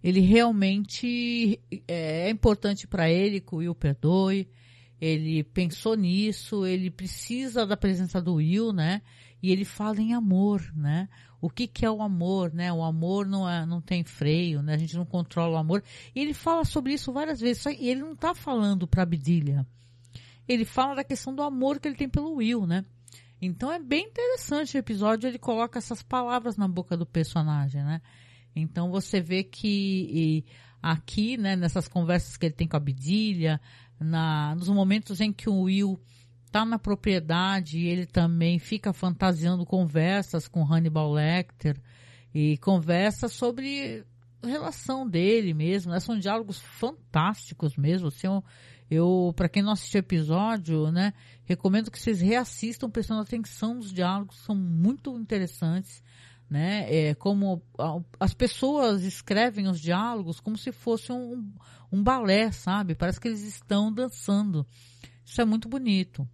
Ele 0.02 0.18
realmente 0.18 1.60
é, 1.86 2.26
é 2.26 2.30
importante 2.30 2.88
para 2.88 3.08
ele 3.08 3.40
que 3.40 3.54
o 3.54 3.58
Will 3.58 3.72
perdoe. 3.72 4.48
Ele 5.00 5.44
pensou 5.44 5.94
nisso, 5.94 6.66
ele 6.66 6.90
precisa 6.90 7.64
da 7.64 7.76
presença 7.76 8.20
do 8.20 8.34
Will, 8.34 8.72
né? 8.72 9.00
e 9.44 9.52
ele 9.52 9.66
fala 9.66 10.00
em 10.00 10.14
amor, 10.14 10.72
né? 10.74 11.06
O 11.38 11.50
que, 11.50 11.66
que 11.66 11.84
é 11.84 11.90
o 11.90 12.00
amor, 12.00 12.50
né? 12.50 12.72
O 12.72 12.82
amor 12.82 13.26
não, 13.26 13.46
é, 13.46 13.66
não 13.66 13.78
tem 13.78 14.02
freio, 14.02 14.62
né? 14.62 14.72
A 14.72 14.78
gente 14.78 14.96
não 14.96 15.04
controla 15.04 15.56
o 15.56 15.58
amor. 15.58 15.84
E 16.14 16.20
ele 16.20 16.32
fala 16.32 16.64
sobre 16.64 16.94
isso 16.94 17.12
várias 17.12 17.40
vezes, 17.40 17.62
só, 17.62 17.70
e 17.70 17.90
ele 17.90 18.00
não 18.00 18.14
está 18.14 18.34
falando 18.34 18.88
para 18.88 19.02
Abdília. 19.02 19.66
Ele 20.48 20.64
fala 20.64 20.96
da 20.96 21.04
questão 21.04 21.34
do 21.34 21.42
amor 21.42 21.78
que 21.78 21.88
ele 21.88 21.96
tem 21.96 22.08
pelo 22.08 22.34
Will, 22.34 22.66
né? 22.66 22.84
Então 23.40 23.70
é 23.70 23.78
bem 23.78 24.06
interessante 24.06 24.76
o 24.76 24.78
episódio, 24.78 25.28
ele 25.28 25.38
coloca 25.38 25.78
essas 25.78 26.02
palavras 26.02 26.56
na 26.56 26.68
boca 26.68 26.96
do 26.96 27.04
personagem, 27.04 27.82
né? 27.82 28.00
Então 28.54 28.90
você 28.90 29.20
vê 29.20 29.42
que 29.42 30.44
aqui, 30.80 31.36
né, 31.36 31.56
nessas 31.56 31.88
conversas 31.88 32.36
que 32.36 32.46
ele 32.46 32.54
tem 32.54 32.68
com 32.68 32.76
a 32.76 32.78
Abdília, 32.78 33.60
na, 33.98 34.54
nos 34.54 34.68
momentos 34.68 35.20
em 35.20 35.32
que 35.32 35.48
o 35.48 35.62
Will 35.62 36.00
está 36.46 36.64
na 36.64 36.78
propriedade 36.78 37.78
e 37.78 37.88
ele 37.88 38.06
também 38.06 38.58
fica 38.58 38.92
fantasiando 38.92 39.66
conversas 39.66 40.46
com 40.46 40.64
Hannibal 40.64 41.12
Lecter 41.12 41.80
e 42.32 42.56
conversa 42.58 43.28
sobre 43.28 44.04
relação 44.46 45.08
dele 45.08 45.54
mesmo, 45.54 45.92
né? 45.92 46.00
São 46.00 46.18
diálogos 46.18 46.58
fantásticos 46.58 47.76
mesmo. 47.76 48.08
Assim, 48.08 48.26
eu, 48.26 48.44
eu 48.90 49.32
para 49.36 49.48
quem 49.48 49.62
não 49.62 49.72
assistiu 49.72 49.98
o 49.98 50.04
episódio, 50.04 50.90
né, 50.90 51.12
recomendo 51.44 51.90
que 51.90 51.98
vocês 51.98 52.20
reassistam 52.20 52.90
prestando 52.90 53.22
atenção 53.22 53.74
nos 53.74 53.92
diálogos, 53.92 54.38
são 54.38 54.54
muito 54.54 55.16
interessantes, 55.18 56.02
né? 56.48 56.86
É 56.88 57.14
como 57.14 57.62
as 58.20 58.34
pessoas 58.34 59.02
escrevem 59.02 59.66
os 59.66 59.80
diálogos 59.80 60.40
como 60.40 60.56
se 60.56 60.70
fosse 60.70 61.10
um, 61.10 61.52
um 61.90 62.02
balé, 62.02 62.52
sabe? 62.52 62.94
Parece 62.94 63.20
que 63.20 63.28
eles 63.28 63.42
estão 63.42 63.92
dançando. 63.92 64.66
Isso 65.24 65.40
é 65.40 65.44
muito 65.44 65.68
bonito. 65.68 66.28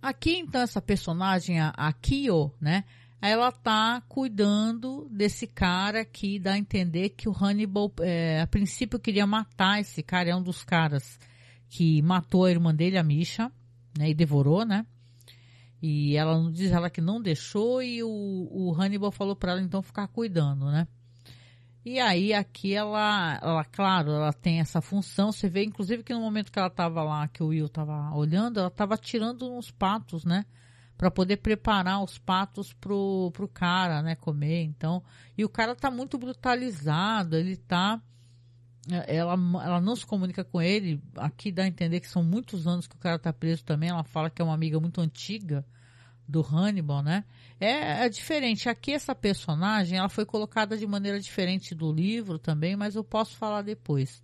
Aqui, 0.00 0.38
então, 0.38 0.60
essa 0.60 0.82
personagem, 0.82 1.60
a, 1.60 1.70
a 1.70 1.92
Kyo, 1.92 2.52
né? 2.60 2.84
Ela 3.26 3.50
tá 3.50 4.02
cuidando 4.06 5.08
desse 5.10 5.46
cara 5.46 6.04
que 6.04 6.38
dá 6.38 6.52
a 6.52 6.58
entender 6.58 7.08
que 7.08 7.26
o 7.26 7.32
Hannibal, 7.32 7.90
é, 8.02 8.42
a 8.42 8.46
princípio, 8.46 8.98
queria 8.98 9.26
matar 9.26 9.80
esse 9.80 10.02
cara. 10.02 10.28
É 10.28 10.36
um 10.36 10.42
dos 10.42 10.62
caras 10.62 11.18
que 11.70 12.02
matou 12.02 12.44
a 12.44 12.50
irmã 12.50 12.74
dele, 12.74 12.98
a 12.98 13.02
Misha, 13.02 13.50
né? 13.96 14.10
E 14.10 14.14
devorou, 14.14 14.66
né? 14.66 14.84
E 15.80 16.14
ela 16.18 16.38
diz 16.52 16.70
ela 16.70 16.90
que 16.90 17.00
não 17.00 17.18
deixou 17.18 17.82
e 17.82 18.02
o, 18.02 18.08
o 18.10 18.74
Hannibal 18.78 19.10
falou 19.10 19.34
para 19.34 19.52
ela 19.52 19.62
então 19.62 19.80
ficar 19.80 20.06
cuidando, 20.08 20.66
né? 20.66 20.86
E 21.82 21.98
aí 21.98 22.34
aqui 22.34 22.74
ela, 22.74 23.40
ela, 23.42 23.64
claro, 23.64 24.10
ela 24.10 24.34
tem 24.34 24.60
essa 24.60 24.82
função. 24.82 25.32
Você 25.32 25.48
vê, 25.48 25.64
inclusive, 25.64 26.02
que 26.02 26.12
no 26.12 26.20
momento 26.20 26.52
que 26.52 26.58
ela 26.58 26.68
estava 26.68 27.02
lá, 27.02 27.26
que 27.26 27.42
o 27.42 27.46
Will 27.46 27.64
estava 27.64 28.14
olhando, 28.14 28.60
ela 28.60 28.68
estava 28.68 28.98
tirando 28.98 29.50
uns 29.50 29.70
patos, 29.70 30.26
né? 30.26 30.44
Para 30.96 31.10
poder 31.10 31.38
preparar 31.38 32.02
os 32.02 32.18
patos 32.18 32.72
pro, 32.72 33.30
pro 33.32 33.48
cara, 33.48 34.00
né? 34.00 34.14
Comer. 34.14 34.62
Então, 34.62 35.02
e 35.36 35.44
o 35.44 35.48
cara 35.48 35.74
tá 35.74 35.90
muito 35.90 36.16
brutalizado. 36.16 37.36
Ele 37.36 37.56
tá, 37.56 38.00
ela, 39.06 39.32
ela 39.32 39.80
não 39.80 39.96
se 39.96 40.06
comunica 40.06 40.44
com 40.44 40.62
ele. 40.62 41.02
Aqui 41.16 41.50
dá 41.50 41.64
a 41.64 41.68
entender 41.68 42.00
que 42.00 42.08
são 42.08 42.22
muitos 42.22 42.66
anos 42.66 42.86
que 42.86 42.94
o 42.94 42.98
cara 42.98 43.18
tá 43.18 43.32
preso 43.32 43.64
também. 43.64 43.90
Ela 43.90 44.04
fala 44.04 44.30
que 44.30 44.40
é 44.40 44.44
uma 44.44 44.54
amiga 44.54 44.78
muito 44.78 45.00
antiga 45.00 45.64
do 46.28 46.40
Hannibal, 46.40 47.02
né? 47.02 47.24
É, 47.60 48.04
é, 48.04 48.08
diferente. 48.08 48.68
Aqui 48.68 48.92
essa 48.92 49.14
personagem, 49.14 49.98
ela 49.98 50.08
foi 50.08 50.24
colocada 50.24 50.76
de 50.76 50.86
maneira 50.86 51.20
diferente 51.20 51.74
do 51.74 51.92
livro 51.92 52.38
também, 52.38 52.76
mas 52.76 52.94
eu 52.94 53.04
posso 53.04 53.36
falar 53.36 53.62
depois. 53.62 54.22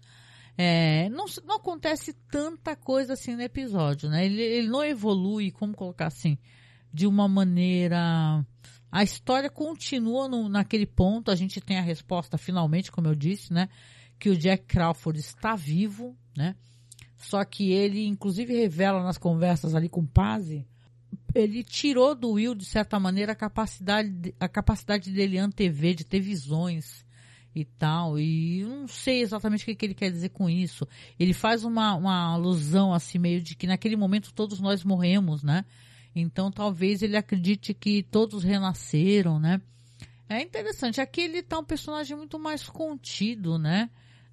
É, 0.57 1.09
não, 1.11 1.27
não 1.45 1.57
acontece 1.57 2.13
tanta 2.31 2.75
coisa 2.77 3.15
assim 3.15 3.35
no 3.35 3.43
episódio, 3.43 4.09
né? 4.09 4.27
Ele, 4.27 4.43
ele 4.43 4.69
não 4.69 4.85
evolui, 4.85 5.51
como 5.51 5.75
colocar 5.75 6.07
assim, 6.07 6.39
de 6.93 7.07
uma 7.07 7.29
maneira... 7.29 8.45
A 8.93 9.05
história 9.05 9.49
continua 9.49 10.29
no, 10.29 10.49
naquele 10.49 10.87
ponto, 10.87 11.31
a 11.31 11.37
gente 11.37 11.61
tem 11.61 11.79
a 11.79 11.83
resposta 11.83 12.37
finalmente, 12.37 12.91
como 12.91 13.07
eu 13.07 13.15
disse, 13.15 13.53
né? 13.53 13.69
Que 14.19 14.31
o 14.31 14.37
Jack 14.37 14.65
Crawford 14.65 15.21
está 15.21 15.55
vivo, 15.55 16.17
né? 16.37 16.57
Só 17.17 17.45
que 17.45 17.71
ele, 17.71 18.05
inclusive, 18.07 18.53
revela 18.53 19.03
nas 19.03 19.17
conversas 19.17 19.75
ali 19.75 19.89
com 19.89 20.05
Pazzi, 20.05 20.67
ele 21.35 21.63
tirou 21.63 22.15
do 22.15 22.33
Will, 22.33 22.55
de 22.55 22.65
certa 22.65 22.99
maneira, 22.99 23.33
a 23.33 23.37
capacidade, 23.37 24.35
a 24.41 24.49
capacidade 24.49 25.13
dele 25.13 25.39
antever, 25.39 25.95
de 25.95 26.05
ter 26.05 26.21
visões 26.21 27.05
e 27.55 27.65
tal. 27.65 28.19
E 28.19 28.61
eu 28.61 28.69
não 28.69 28.89
sei 28.89 29.21
exatamente 29.21 29.63
o 29.63 29.67
que, 29.67 29.75
que 29.75 29.87
ele 29.87 29.95
quer 29.95 30.11
dizer 30.11 30.31
com 30.31 30.49
isso. 30.49 30.87
Ele 31.19 31.33
faz 31.33 31.65
uma, 31.65 31.95
uma 31.95 32.33
alusão, 32.33 32.93
assim, 32.93 33.19
meio 33.19 33.41
de 33.41 33.55
que 33.55 33.67
naquele 33.67 33.97
momento 33.97 34.33
todos 34.33 34.61
nós 34.61 34.83
morremos, 34.83 35.43
né? 35.43 35.65
Então 36.15 36.51
talvez 36.51 37.03
ele 37.03 37.17
acredite 37.17 37.73
que 37.73 38.03
todos 38.03 38.43
renasceram, 38.43 39.39
né? 39.39 39.61
É 40.29 40.41
interessante. 40.43 41.01
Aqui 41.01 41.23
ele 41.23 41.43
tá 41.43 41.59
um 41.59 41.65
personagem 41.65 42.17
muito 42.17 42.39
mais 42.39 42.69
contido, 42.69 43.59
né? 43.59 43.91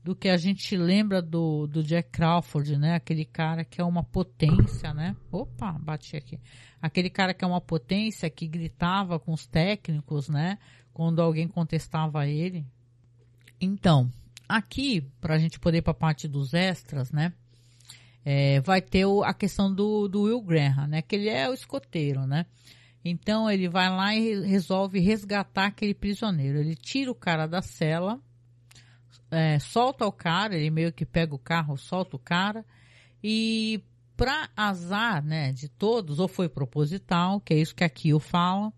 do 0.07 0.15
que 0.15 0.29
a 0.29 0.38
gente 0.38 0.77
lembra 0.77 1.22
do, 1.22 1.67
do 1.67 1.84
Jack 1.84 2.12
Crawford, 2.12 2.77
né? 2.77 2.96
Aquele 2.96 3.25
cara 3.25 3.65
que 3.65 3.81
é 3.81 3.84
uma 3.84 4.05
potência, 4.05 4.93
né? 4.93 5.13
Opa, 5.29 5.74
bati 5.74 6.15
aqui. 6.15 6.39
Aquele 6.81 7.10
cara 7.10 7.34
que 7.34 7.43
é 7.43 7.48
uma 7.48 7.60
potência 7.60 8.29
que 8.29 8.48
gritava 8.48 9.19
com 9.19 9.34
os 9.34 9.46
técnicos, 9.46 10.29
né? 10.29 10.60
Quando 10.93 11.22
alguém 11.22 11.46
contestava 11.46 12.25
ele. 12.25 12.65
Então, 13.60 14.10
aqui, 14.48 15.01
para 15.19 15.36
a 15.36 15.38
gente 15.38 15.60
poder 15.60 15.79
ir 15.79 15.81
para 15.81 15.91
a 15.91 15.93
parte 15.93 16.25
dos 16.25 16.53
extras, 16.53 17.12
né? 17.12 17.34
É, 18.29 18.60
vai 18.60 18.81
ter 18.81 19.05
o, 19.05 19.24
a 19.24 19.34
questão 19.34 19.74
do, 19.74 20.07
do 20.10 20.24
Will 20.24 20.41
Graham, 20.41 20.88
né? 20.88 21.01
Que 21.01 21.15
ele 21.15 21.29
é 21.29 21.50
o 21.50 21.53
escoteiro, 21.53 22.25
né? 22.25 22.46
Então 23.05 23.50
ele 23.50 23.69
vai 23.69 23.89
lá 23.89 24.13
e 24.13 24.46
resolve 24.46 25.00
resgatar 25.00 25.67
aquele 25.67 25.93
prisioneiro. 25.93 26.57
Ele 26.57 26.75
tira 26.75 27.10
o 27.10 27.15
cara 27.15 27.48
da 27.48 27.62
cela 27.62 28.19
é, 29.31 29.60
solta 29.60 30.05
o 30.05 30.12
cara, 30.12 30.55
ele 30.55 30.69
meio 30.69 30.91
que 30.91 31.05
pega 31.05 31.36
o 31.36 31.39
carro, 31.39 31.77
solta 31.77 32.15
o 32.15 32.19
cara 32.19 32.65
e 33.24 33.84
para 34.15 34.50
azar, 34.55 35.24
né, 35.24 35.51
de 35.51 35.69
todos, 35.69 36.19
ou 36.19 36.27
foi 36.27 36.50
proposital, 36.50 37.39
que 37.39 37.53
é 37.53 37.57
isso 37.57 37.75
que 37.75 37.84
aqui 37.84 38.10
eu 38.10 38.19
falo, 38.19 38.74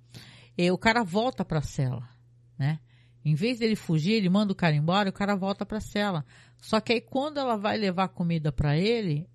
e 0.57 0.69
o 0.69 0.77
cara 0.77 1.03
volta 1.03 1.45
para 1.45 1.59
a 1.59 1.63
cela, 1.63 2.09
né? 2.57 2.79
Em 3.23 3.35
vez 3.35 3.59
dele 3.59 3.75
fugir, 3.75 4.13
ele 4.13 4.29
manda 4.29 4.51
o 4.51 4.55
cara 4.55 4.75
embora, 4.75 5.09
o 5.09 5.13
cara 5.13 5.35
volta 5.35 5.65
para 5.65 5.77
a 5.77 5.81
cela. 5.81 6.25
Só 6.57 6.79
que 6.79 6.93
aí 6.93 7.01
quando 7.01 7.37
ela 7.37 7.57
vai 7.57 7.77
levar 7.77 8.07
comida 8.09 8.51
para 8.51 8.77
ele, 8.77 9.29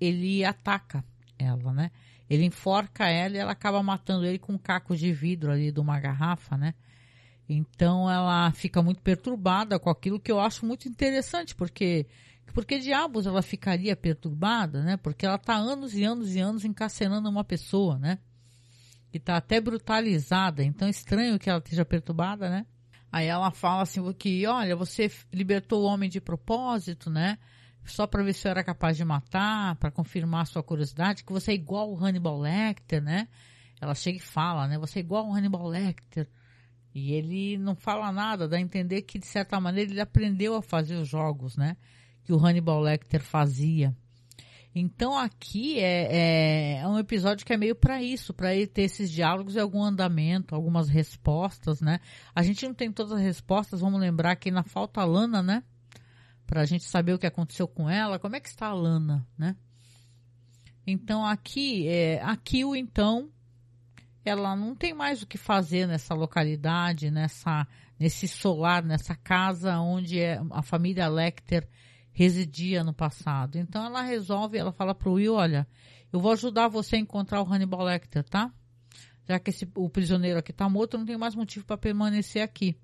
ele 0.00 0.44
ataca 0.44 1.04
ela, 1.38 1.72
né? 1.72 1.90
Ele 2.28 2.44
enforca 2.44 3.08
ela 3.08 3.36
e 3.36 3.38
ela 3.38 3.52
acaba 3.52 3.82
matando 3.82 4.24
ele 4.24 4.38
com 4.38 4.52
um 4.52 4.58
caco 4.58 4.96
de 4.96 5.12
vidro 5.12 5.50
ali 5.50 5.70
de 5.72 5.80
uma 5.80 5.98
garrafa, 5.98 6.56
né? 6.56 6.74
Então 7.48 8.08
ela 8.08 8.52
fica 8.52 8.80
muito 8.80 9.02
perturbada 9.02 9.78
com 9.78 9.90
aquilo 9.90 10.20
que 10.20 10.30
eu 10.30 10.40
acho 10.40 10.64
muito 10.64 10.88
interessante, 10.88 11.54
porque 11.54 12.06
porque 12.54 12.78
diabos 12.78 13.26
ela 13.26 13.42
ficaria 13.42 13.94
perturbada, 13.94 14.82
né? 14.82 14.96
Porque 14.96 15.26
ela 15.26 15.36
está 15.36 15.54
anos 15.54 15.94
e 15.94 16.04
anos 16.04 16.34
e 16.34 16.40
anos 16.40 16.64
encarcerando 16.64 17.28
uma 17.28 17.44
pessoa, 17.44 17.98
né? 17.98 18.18
Que 19.10 19.18
está 19.18 19.36
até 19.36 19.60
brutalizada. 19.60 20.62
Então 20.62 20.88
é 20.88 20.90
estranho 20.90 21.38
que 21.38 21.48
ela 21.48 21.58
esteja 21.58 21.84
perturbada, 21.84 22.48
né? 22.48 22.66
Aí 23.12 23.26
ela 23.26 23.50
fala 23.50 23.82
assim 23.82 24.00
que, 24.12 24.46
olha, 24.46 24.76
você 24.76 25.10
libertou 25.32 25.82
o 25.82 25.86
homem 25.86 26.08
de 26.08 26.20
propósito, 26.20 27.10
né? 27.10 27.38
Só 27.84 28.06
para 28.06 28.22
ver 28.22 28.32
se 28.34 28.46
eu 28.46 28.50
era 28.50 28.62
capaz 28.62 28.96
de 28.96 29.04
matar, 29.04 29.76
para 29.76 29.90
confirmar 29.90 30.46
sua 30.46 30.62
curiosidade, 30.62 31.24
que 31.24 31.32
você 31.32 31.52
é 31.52 31.54
igual 31.54 31.90
o 31.90 31.96
Hannibal 31.96 32.38
Lecter, 32.38 33.02
né? 33.02 33.28
Ela 33.80 33.94
chega 33.94 34.18
e 34.18 34.20
fala, 34.20 34.68
né? 34.68 34.78
Você 34.78 34.98
é 34.98 35.02
igual 35.02 35.28
o 35.28 35.34
Hannibal 35.34 35.66
Lecter. 35.66 36.28
E 36.94 37.12
ele 37.12 37.56
não 37.56 37.74
fala 37.74 38.12
nada, 38.12 38.48
dá 38.48 38.56
a 38.56 38.60
entender 38.60 39.02
que, 39.02 39.18
de 39.18 39.26
certa 39.26 39.60
maneira, 39.60 39.90
ele 39.90 40.00
aprendeu 40.00 40.54
a 40.54 40.62
fazer 40.62 40.96
os 40.96 41.08
jogos, 41.08 41.56
né? 41.56 41.76
Que 42.24 42.32
o 42.32 42.44
Hannibal 42.44 42.80
Lecter 42.80 43.22
fazia. 43.22 43.94
Então 44.74 45.18
aqui 45.18 45.80
é, 45.80 46.08
é, 46.10 46.78
é 46.78 46.86
um 46.86 46.98
episódio 46.98 47.44
que 47.44 47.52
é 47.52 47.56
meio 47.56 47.74
para 47.74 48.00
isso, 48.02 48.32
para 48.32 48.54
ele 48.54 48.68
ter 48.68 48.82
esses 48.82 49.10
diálogos 49.10 49.56
e 49.56 49.60
algum 49.60 49.82
andamento, 49.82 50.54
algumas 50.54 50.88
respostas, 50.88 51.80
né? 51.80 51.98
A 52.34 52.42
gente 52.42 52.64
não 52.66 52.74
tem 52.74 52.92
todas 52.92 53.12
as 53.12 53.20
respostas, 53.20 53.80
vamos 53.80 54.00
lembrar 54.00 54.36
que 54.36 54.50
na 54.50 54.62
falta 54.62 55.04
Lana, 55.04 55.42
né? 55.42 55.64
Para 56.50 56.62
a 56.62 56.66
gente 56.66 56.82
saber 56.82 57.14
o 57.14 57.18
que 57.18 57.28
aconteceu 57.28 57.68
com 57.68 57.88
ela, 57.88 58.18
como 58.18 58.34
é 58.34 58.40
que 58.40 58.48
está 58.48 58.66
a 58.66 58.74
Lana, 58.74 59.24
né? 59.38 59.54
Então 60.84 61.24
aqui, 61.24 61.86
é, 61.86 62.20
aqui 62.24 62.64
o 62.64 62.74
então, 62.74 63.30
ela 64.24 64.56
não 64.56 64.74
tem 64.74 64.92
mais 64.92 65.22
o 65.22 65.28
que 65.28 65.38
fazer 65.38 65.86
nessa 65.86 66.12
localidade, 66.12 67.08
nessa, 67.08 67.68
nesse 67.96 68.26
solar, 68.26 68.82
nessa 68.82 69.14
casa 69.14 69.78
onde 69.78 70.18
é 70.18 70.42
a 70.50 70.60
família 70.60 71.06
Lecter 71.06 71.68
residia 72.10 72.82
no 72.82 72.92
passado. 72.92 73.56
Então 73.56 73.84
ela 73.84 74.02
resolve, 74.02 74.58
ela 74.58 74.72
fala 74.72 74.92
para 74.92 75.08
o 75.08 75.12
Will, 75.12 75.34
olha, 75.34 75.68
eu 76.12 76.18
vou 76.18 76.32
ajudar 76.32 76.66
você 76.66 76.96
a 76.96 76.98
encontrar 76.98 77.40
o 77.42 77.48
Hannibal 77.48 77.84
Lecter, 77.84 78.24
tá? 78.24 78.52
Já 79.24 79.38
que 79.38 79.50
esse, 79.50 79.68
o 79.76 79.88
prisioneiro 79.88 80.40
aqui 80.40 80.50
está 80.50 80.68
morto, 80.68 80.98
não 80.98 81.06
tem 81.06 81.16
mais 81.16 81.36
motivo 81.36 81.64
para 81.64 81.78
permanecer 81.78 82.42
aqui. 82.42 82.76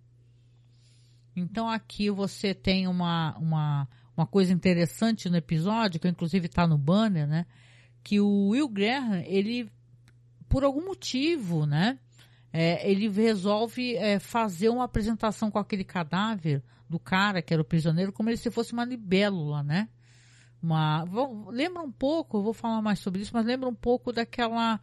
Então 1.37 1.69
aqui 1.69 2.11
você 2.11 2.55
tem 2.55 2.88
uma, 2.88 3.37
uma, 3.38 3.88
uma 4.16 4.26
coisa 4.26 4.52
interessante 4.52 5.28
no 5.28 5.37
episódio, 5.37 6.00
que 6.00 6.09
inclusive 6.09 6.47
está 6.47 6.66
no 6.66 6.78
banner, 6.78 7.26
né? 7.26 7.47
Que 8.02 8.21
o 8.21 8.49
Will 8.49 8.69
Graham, 8.69 9.23
ele, 9.26 9.71
por 10.49 10.64
algum 10.64 10.85
motivo, 10.85 11.66
né? 11.66 11.99
É, 12.52 12.90
ele 12.90 13.09
resolve 13.09 13.97
é, 13.97 14.19
fazer 14.19 14.71
uma 14.71 14.85
apresentação 14.85 15.50
com 15.50 15.59
aquele 15.59 15.85
cadáver 15.85 16.62
do 16.88 16.99
cara 16.99 17.42
que 17.42 17.53
era 17.53 17.61
o 17.61 17.66
prisioneiro 17.66 18.12
como 18.12 18.35
se 18.35 18.51
fosse 18.51 18.72
uma 18.72 18.85
libélula, 18.85 19.62
né? 19.62 19.88
Uma, 20.62 21.05
vou, 21.05 21.51
lembra 21.51 21.83
um 21.83 21.92
pouco, 21.92 22.38
eu 22.38 22.42
vou 22.42 22.55
falar 22.55 22.81
mais 22.81 22.99
sobre 22.99 23.20
isso, 23.20 23.33
mas 23.35 23.44
lembra 23.44 23.68
um 23.68 23.75
pouco 23.75 24.12
daquela 24.12 24.81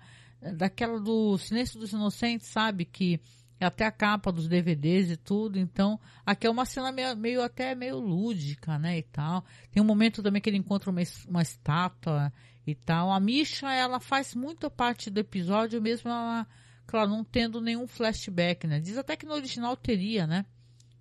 daquela 0.51 0.99
do 0.99 1.37
Silêncio 1.37 1.79
dos 1.79 1.93
Inocentes, 1.93 2.47
sabe? 2.47 2.85
Que 2.85 3.19
até 3.63 3.85
a 3.85 3.91
capa 3.91 4.31
dos 4.31 4.47
DVDs 4.47 5.11
e 5.11 5.17
tudo. 5.17 5.57
Então, 5.59 5.99
aqui 6.25 6.47
é 6.47 6.49
uma 6.49 6.65
cena 6.65 6.91
meio, 6.91 7.15
meio, 7.15 7.43
até 7.43 7.73
meio 7.75 7.99
lúdica, 7.99 8.77
né? 8.77 8.97
E 8.97 9.03
tal. 9.03 9.43
Tem 9.71 9.81
um 9.81 9.85
momento 9.85 10.21
também 10.21 10.41
que 10.41 10.49
ele 10.49 10.57
encontra 10.57 10.89
uma, 10.89 11.01
uma 11.27 11.41
estátua 11.41 12.31
e 12.65 12.75
tal. 12.75 13.11
A 13.11 13.19
Misha, 13.19 13.71
ela 13.71 13.99
faz 13.99 14.35
muito 14.35 14.69
parte 14.69 15.09
do 15.09 15.19
episódio, 15.19 15.81
mesmo 15.81 16.09
ela, 16.09 16.47
claro, 16.85 17.09
não 17.09 17.23
tendo 17.23 17.61
nenhum 17.61 17.87
flashback, 17.87 18.67
né? 18.67 18.79
Diz 18.79 18.97
até 18.97 19.15
que 19.15 19.25
no 19.25 19.33
original 19.33 19.75
teria, 19.75 20.27
né? 20.27 20.45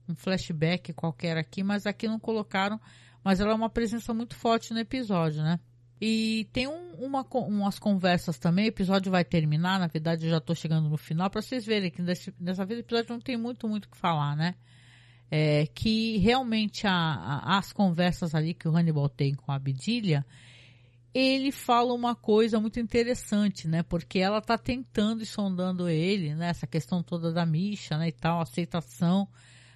um 0.09 0.15
flashback 0.15 0.93
qualquer 0.93 1.37
aqui, 1.37 1.63
mas 1.63 1.87
aqui 1.87 2.07
não 2.07 2.19
colocaram. 2.19 2.81
Mas 3.25 3.41
ela 3.41 3.53
é 3.53 3.55
uma 3.55 3.71
presença 3.71 4.13
muito 4.13 4.35
forte 4.35 4.73
no 4.73 4.81
episódio, 4.81 5.43
né? 5.43 5.61
E 6.05 6.49
tem 6.53 6.67
um, 6.67 6.95
uma, 6.99 7.25
umas 7.33 7.79
conversas 7.79 8.37
também, 8.37 8.65
o 8.65 8.69
episódio 8.69 9.13
vai 9.13 9.25
terminar, 9.25 9.79
na 9.79 9.87
verdade 9.87 10.27
eu 10.27 10.31
já 10.31 10.39
estou 10.39 10.53
chegando 10.53 10.89
no 10.89 10.97
final, 10.97 11.31
para 11.31 11.41
vocês 11.41 11.65
verem 11.65 11.93
que 11.93 12.03
desse, 12.03 12.33
dessa 12.41 12.67
vez 12.67 12.81
o 12.81 12.83
episódio 12.83 13.13
não 13.13 13.21
tem 13.21 13.37
muito, 13.37 13.69
muito 13.69 13.85
o 13.85 13.89
que 13.89 13.97
falar, 13.97 14.35
né? 14.35 14.57
É, 15.31 15.65
que 15.67 16.19
realmente 16.19 16.89
a, 16.89 16.93
a, 16.93 17.57
as 17.57 17.73
conversas 17.73 18.35
ali 18.35 18.53
que 18.53 18.67
o 18.67 18.77
Hannibal 18.77 19.09
tem 19.09 19.33
com 19.33 19.53
a 19.53 19.55
Abdilia, 19.55 20.27
ele 21.15 21.53
fala 21.53 21.95
uma 21.95 22.17
coisa 22.17 22.59
muito 22.59 22.81
interessante, 22.81 23.69
né? 23.69 23.85
Porque 23.85 24.19
ela 24.19 24.39
está 24.39 24.59
tentando 24.59 25.23
e 25.23 25.27
sondando 25.27 25.89
ele, 25.89 26.35
né? 26.35 26.49
Essa 26.49 26.67
questão 26.67 27.01
toda 27.01 27.33
da 27.33 27.47
Misha, 27.47 27.97
né? 27.97 28.09
E 28.09 28.13
tal, 28.13 28.41
aceitação 28.41 29.29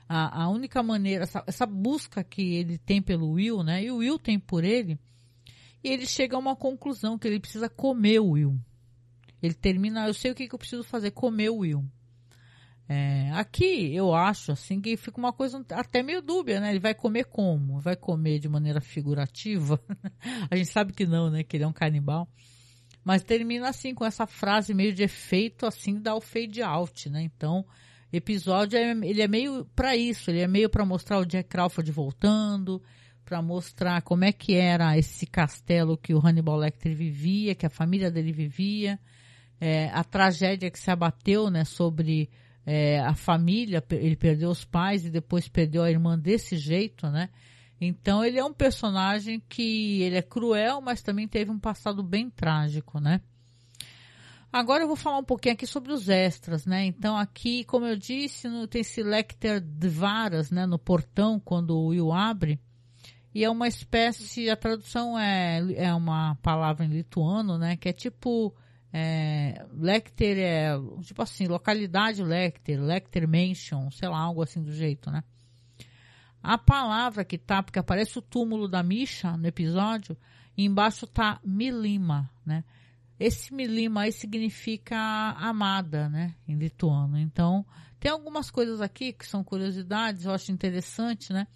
a, 0.09 0.43
a 0.43 0.49
única 0.49 0.83
maneira, 0.83 1.23
essa, 1.23 1.45
essa, 1.47 1.67
busca 1.67 2.25
que 2.25 2.57
ele 2.57 2.79
tem 2.79 3.01
pelo 3.01 3.31
Will, 3.31 3.63
né? 3.63 3.85
E 3.85 3.91
o 3.93 3.99
Will 3.99 4.19
tem 4.19 4.39
por 4.39 4.65
ele, 4.65 4.99
e 5.83 5.91
ele 5.91 6.07
chega 6.07 6.37
a 6.37 6.39
uma 6.39 6.57
conclusão 6.57 7.19
que 7.19 7.29
ele 7.29 7.41
precisa 7.41 7.69
comer 7.69 8.21
o 8.21 8.31
Will. 8.31 8.59
Ele 9.43 9.55
termina, 9.55 10.07
eu 10.07 10.15
sei 10.15 10.31
o 10.31 10.35
que, 10.35 10.49
que 10.49 10.55
eu 10.55 10.59
preciso 10.59 10.83
fazer, 10.83 11.11
comer 11.11 11.51
o 11.51 11.59
Will. 11.59 11.85
É, 12.89 13.31
aqui 13.33 13.93
eu 13.95 14.15
acho 14.15 14.53
assim 14.53 14.81
que 14.81 14.97
fica 14.97 15.19
uma 15.19 15.33
coisa 15.33 15.65
até 15.71 16.03
meio 16.05 16.23
dúbia, 16.23 16.61
né? 16.61 16.71
Ele 16.71 16.79
vai 16.79 16.95
comer 16.95 17.25
como? 17.25 17.81
Vai 17.81 17.97
comer 17.97 18.39
de 18.39 18.49
maneira 18.49 18.81
figurativa? 18.81 19.81
a 20.49 20.55
gente 20.55 20.71
sabe 20.71 20.93
que 20.93 21.05
não, 21.05 21.29
né? 21.29 21.43
Que 21.43 21.57
ele 21.57 21.65
é 21.65 21.67
um 21.67 21.73
canibal. 21.73 22.29
Mas 23.05 23.25
termina 23.25 23.69
assim 23.69 23.93
com 23.93 24.05
essa 24.05 24.27
frase 24.27 24.73
meio 24.73 24.93
de 24.93 25.03
efeito 25.03 25.67
assim 25.67 26.01
dá 26.01 26.15
o 26.15 26.21
fade 26.21 26.63
out, 26.63 27.11
né? 27.11 27.23
Então 27.23 27.67
episódio 28.13 28.79
é, 28.79 28.91
ele 28.91 29.21
é 29.21 29.29
meio 29.29 29.65
para 29.75 29.97
isso, 29.97 30.31
ele 30.31 30.41
é 30.41 30.47
meio 30.47 30.71
para 30.71 30.85
mostrar 30.85 31.19
o 31.19 31.27
Jack 31.27 31.49
Crawford 31.49 31.91
voltando, 31.91 32.81
para 33.27 33.43
mostrar 33.43 34.03
como 34.03 34.25
é 34.25 34.31
que 34.31 34.55
era 34.55 34.97
esse 34.97 35.27
castelo 35.27 35.99
que 35.99 36.15
o 36.15 36.25
Hannibal 36.25 36.57
Lecter 36.57 36.95
vivia, 36.95 37.57
que 37.57 37.67
a 37.67 37.71
família 37.71 38.09
dele 38.09 38.33
vivia, 38.33 39.01
é, 39.61 39.89
a 39.89 40.05
tragédia 40.05 40.71
que 40.71 40.79
se 40.79 40.93
abateu, 40.93 41.51
né, 41.51 41.65
sobre 41.65 42.31
é, 42.65 43.01
a 43.01 43.15
família, 43.15 43.83
ele 43.91 44.15
perdeu 44.15 44.49
os 44.49 44.65
pais 44.65 45.05
e 45.05 45.11
depois 45.11 45.49
perdeu 45.49 45.83
a 45.83 45.91
irmã 45.91 46.17
desse 46.17 46.57
jeito, 46.57 47.09
né? 47.09 47.29
Então 47.81 48.25
ele 48.25 48.39
é 48.39 48.45
um 48.45 48.53
personagem 48.53 49.43
que 49.49 50.03
ele 50.03 50.17
é 50.17 50.23
cruel, 50.23 50.81
mas 50.81 51.03
também 51.03 51.27
teve 51.27 51.51
um 51.51 51.59
passado 51.59 52.03
bem 52.03 52.31
trágico, 52.31 53.01
né? 53.01 53.21
Agora 54.53 54.85
eu 54.85 54.87
vou 54.87 54.97
falar 54.97 55.19
um 55.19 55.25
pouquinho 55.25 55.55
aqui 55.55 55.67
sobre 55.67 55.93
os 55.93 56.09
extras, 56.09 56.65
né? 56.65 56.87
Então 56.87 57.17
aqui, 57.17 57.65
como 57.65 57.87
eu 57.87 57.97
disse, 57.97 58.49
no, 58.49 58.67
tem 58.67 58.81
esse 58.83 59.03
Lecter 59.03 59.61
de 59.61 59.89
varas, 59.89 60.51
né? 60.51 60.65
No 60.65 60.79
portão, 60.79 61.39
quando 61.39 61.77
o 61.77 61.89
Will 61.89 62.13
abre. 62.13 62.59
E 63.37 63.45
é 63.45 63.51
uma 63.51 63.69
espécie, 63.69 64.49
a 64.49 64.57
tradução 64.57 65.19
é, 65.19 65.59
é 65.75 65.93
uma 65.93 66.37
palavra 66.37 66.87
em 66.87 66.89
lituano, 66.89 67.59
né? 67.59 67.77
Que 67.77 67.91
é 67.91 67.93
tipo, 67.93 68.57
é, 68.91 69.63
Lecter 69.75 70.39
é, 70.39 70.71
tipo 71.03 71.21
assim, 71.21 71.47
localidade 71.47 72.23
Lecter, 72.23 72.83
Lecter 72.83 73.29
Mansion, 73.29 73.91
sei 73.91 74.09
lá, 74.09 74.21
algo 74.21 74.43
assim 74.43 74.63
do 74.63 74.73
jeito, 74.73 75.11
né? 75.11 75.23
A 76.43 76.57
palavra 76.57 77.27
que 77.27 77.37
tá, 77.37 77.63
porque 77.63 77.79
aparece 77.79 78.19
o 78.19 78.23
túmulo 78.23 78.67
da 78.67 78.83
Misha 78.83 79.37
no 79.37 79.47
episódio, 79.47 80.17
embaixo 80.57 81.07
tá 81.07 81.39
Milima, 81.45 82.31
né? 82.43 82.65
Esse 83.21 83.53
milima 83.53 84.05
aí 84.05 84.13
significa 84.13 84.97
amada, 85.39 86.09
né, 86.09 86.35
em 86.49 86.57
lituano. 86.57 87.19
Então, 87.19 87.67
tem 88.01 88.11
algumas 88.11 88.51
coisas 88.51 88.81
aqui 88.81 89.13
que 89.13 89.27
são 89.27 89.45
curiosidades, 89.45 90.25
eu 90.25 90.33
acho 90.33 90.51
interessante, 90.51 91.35
né? 91.35 91.47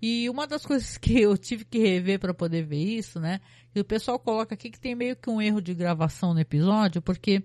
E 0.00 0.28
uma 0.28 0.46
das 0.46 0.64
coisas 0.66 0.96
que 0.98 1.20
eu 1.20 1.36
tive 1.36 1.64
que 1.64 1.78
rever 1.78 2.18
para 2.18 2.34
poder 2.34 2.64
ver 2.64 2.82
isso, 2.82 3.18
né? 3.20 3.40
E 3.74 3.80
o 3.80 3.84
pessoal 3.84 4.18
coloca 4.18 4.54
aqui 4.54 4.70
que 4.70 4.80
tem 4.80 4.94
meio 4.94 5.16
que 5.16 5.30
um 5.30 5.40
erro 5.40 5.60
de 5.60 5.74
gravação 5.74 6.32
no 6.34 6.40
episódio, 6.40 7.02
porque 7.02 7.42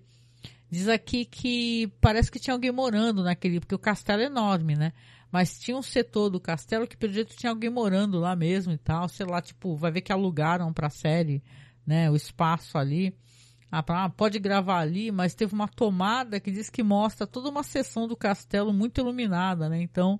diz 0.69 0.87
aqui 0.87 1.25
que 1.25 1.91
parece 1.99 2.31
que 2.31 2.39
tinha 2.39 2.53
alguém 2.53 2.71
morando 2.71 3.23
naquele, 3.23 3.59
porque 3.59 3.75
o 3.75 3.79
castelo 3.79 4.21
é 4.21 4.25
enorme, 4.25 4.75
né? 4.75 4.93
Mas 5.31 5.59
tinha 5.59 5.77
um 5.77 5.81
setor 5.81 6.29
do 6.29 6.39
castelo 6.39 6.87
que 6.87 6.97
pelo 6.97 7.13
jeito 7.13 7.35
tinha 7.35 7.51
alguém 7.51 7.69
morando 7.69 8.19
lá 8.19 8.35
mesmo 8.35 8.73
e 8.73 8.77
tal, 8.77 9.07
sei 9.07 9.25
lá, 9.25 9.41
tipo, 9.41 9.75
vai 9.75 9.91
ver 9.91 10.01
que 10.01 10.11
alugaram 10.11 10.73
para 10.73 10.87
a 10.87 10.91
série, 10.91 11.43
né, 11.85 12.09
o 12.09 12.15
espaço 12.15 12.77
ali. 12.77 13.15
Ah, 13.71 14.09
pode 14.09 14.39
gravar 14.39 14.79
ali, 14.79 15.11
mas 15.11 15.35
teve 15.35 15.53
uma 15.53 15.67
tomada 15.67 16.39
que 16.39 16.49
diz 16.49 16.71
que 16.71 16.81
mostra 16.81 17.27
toda 17.27 17.49
uma 17.49 17.61
seção 17.61 18.07
do 18.07 18.15
castelo 18.15 18.73
muito 18.73 18.99
iluminada, 18.99 19.69
né? 19.69 19.79
Então, 19.79 20.19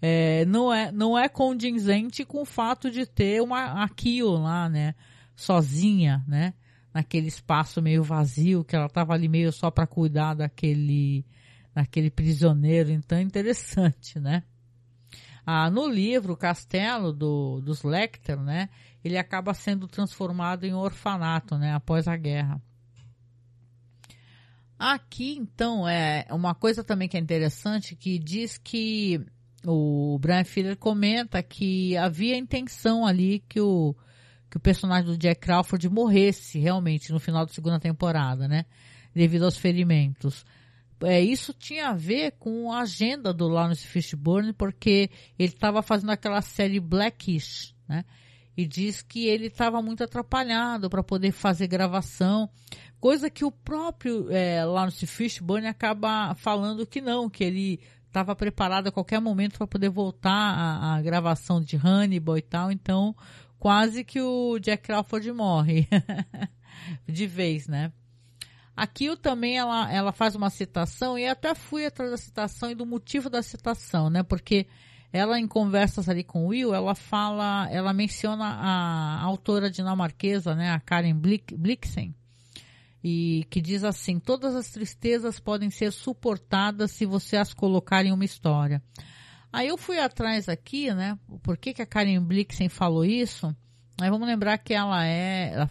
é, 0.00 0.44
não, 0.44 0.72
é, 0.72 0.92
não 0.92 1.18
é 1.18 1.28
condizente 1.28 2.24
com 2.24 2.42
o 2.42 2.46
fato 2.46 2.90
de 2.90 3.06
ter 3.06 3.42
uma 3.42 3.82
Akio 3.82 4.30
lá, 4.30 4.68
né? 4.68 4.94
Sozinha, 5.34 6.24
né? 6.26 6.54
naquele 6.92 7.28
espaço 7.28 7.80
meio 7.80 8.02
vazio, 8.02 8.64
que 8.64 8.74
ela 8.74 8.86
estava 8.86 9.14
ali 9.14 9.28
meio 9.28 9.52
só 9.52 9.70
para 9.70 9.86
cuidar 9.86 10.34
daquele, 10.34 11.24
daquele 11.74 12.10
prisioneiro. 12.10 12.90
Então 12.90 13.18
é 13.18 13.22
interessante, 13.22 14.18
né? 14.18 14.42
Ah, 15.46 15.70
no 15.70 15.88
livro, 15.88 16.32
o 16.34 16.36
castelo 16.36 17.12
do, 17.12 17.60
dos 17.60 17.82
Lecter, 17.82 18.38
né? 18.38 18.68
Ele 19.02 19.16
acaba 19.16 19.54
sendo 19.54 19.86
transformado 19.86 20.64
em 20.64 20.74
orfanato, 20.74 21.56
né? 21.56 21.72
Após 21.72 22.06
a 22.08 22.16
guerra. 22.16 22.60
Aqui, 24.78 25.36
então, 25.36 25.88
é 25.88 26.26
uma 26.30 26.54
coisa 26.54 26.84
também 26.84 27.08
que 27.08 27.16
é 27.16 27.20
interessante, 27.20 27.96
que 27.96 28.18
diz 28.18 28.58
que 28.58 29.24
o 29.64 30.18
Brian 30.20 30.44
Filler 30.44 30.76
comenta 30.76 31.42
que 31.42 31.96
havia 31.96 32.36
intenção 32.36 33.06
ali 33.06 33.42
que 33.48 33.60
o, 33.60 33.94
que 34.50 34.56
o 34.56 34.60
personagem 34.60 35.10
do 35.10 35.18
Jack 35.18 35.40
Crawford 35.40 35.88
morresse 35.88 36.58
realmente 36.58 37.12
no 37.12 37.18
final 37.18 37.44
da 37.44 37.52
segunda 37.52 37.80
temporada, 37.80 38.46
né? 38.46 38.64
Devido 39.14 39.44
aos 39.44 39.56
ferimentos. 39.56 40.44
É, 41.02 41.20
isso 41.20 41.52
tinha 41.52 41.88
a 41.88 41.94
ver 41.94 42.32
com 42.38 42.72
a 42.72 42.80
agenda 42.80 43.32
do 43.32 43.46
Lawrence 43.48 43.86
Fishburne, 43.86 44.52
porque 44.52 45.10
ele 45.38 45.52
estava 45.52 45.82
fazendo 45.82 46.10
aquela 46.10 46.42
série 46.42 46.80
Blackish, 46.80 47.74
né? 47.88 48.04
E 48.56 48.66
diz 48.66 49.02
que 49.02 49.26
ele 49.26 49.46
estava 49.46 49.80
muito 49.80 50.02
atrapalhado 50.02 50.90
para 50.90 51.02
poder 51.02 51.30
fazer 51.30 51.68
gravação, 51.68 52.50
coisa 52.98 53.30
que 53.30 53.44
o 53.44 53.52
próprio 53.52 54.28
é, 54.32 54.64
Lawrence 54.64 55.06
Fishburne 55.06 55.68
acaba 55.68 56.34
falando 56.34 56.84
que 56.84 57.00
não, 57.00 57.30
que 57.30 57.44
ele 57.44 57.80
estava 58.18 58.34
preparado 58.34 58.88
a 58.88 58.92
qualquer 58.92 59.20
momento 59.20 59.58
para 59.58 59.66
poder 59.66 59.88
voltar 59.88 60.30
à, 60.32 61.00
gravação 61.00 61.60
de 61.60 61.76
Hannibal 61.76 62.36
e 62.36 62.42
tal, 62.42 62.72
então 62.72 63.14
quase 63.58 64.02
que 64.02 64.20
o 64.20 64.58
Jack 64.58 64.82
Crawford 64.84 65.30
morre 65.32 65.88
de 67.06 67.26
vez, 67.26 67.68
né? 67.68 67.92
Aqui 68.76 69.14
também 69.16 69.56
ela, 69.56 69.92
ela 69.92 70.12
faz 70.12 70.34
uma 70.34 70.50
citação 70.50 71.18
e 71.18 71.26
até 71.26 71.54
fui 71.54 71.86
atrás 71.86 72.10
da 72.10 72.16
citação 72.16 72.70
e 72.70 72.74
do 72.74 72.86
motivo 72.86 73.28
da 73.28 73.42
citação, 73.42 74.08
né? 74.10 74.22
Porque 74.22 74.66
ela 75.12 75.38
em 75.38 75.46
conversas 75.46 76.08
ali 76.08 76.22
com 76.22 76.44
o 76.44 76.48
Will, 76.48 76.74
ela 76.74 76.94
fala, 76.94 77.68
ela 77.70 77.92
menciona 77.92 78.44
a, 78.44 79.22
autora 79.22 79.70
dinamarquesa, 79.70 80.54
né, 80.54 80.70
a 80.70 80.80
Karen 80.80 81.14
Blixen, 81.16 82.14
e 83.02 83.46
que 83.50 83.60
diz 83.60 83.84
assim: 83.84 84.18
todas 84.18 84.54
as 84.54 84.70
tristezas 84.70 85.38
podem 85.38 85.70
ser 85.70 85.92
suportadas 85.92 86.92
se 86.92 87.06
você 87.06 87.36
as 87.36 87.52
colocar 87.54 88.04
em 88.04 88.12
uma 88.12 88.24
história. 88.24 88.82
Aí 89.52 89.68
eu 89.68 89.78
fui 89.78 89.98
atrás 89.98 90.48
aqui, 90.48 90.92
né? 90.92 91.18
Por 91.42 91.56
que, 91.56 91.72
que 91.72 91.82
a 91.82 91.86
Karen 91.86 92.20
Blixen 92.20 92.68
falou 92.68 93.04
isso? 93.04 93.54
Aí 94.00 94.10
vamos 94.10 94.28
lembrar 94.28 94.58
que 94.58 94.74
ela 94.74 95.04
é, 95.04 95.66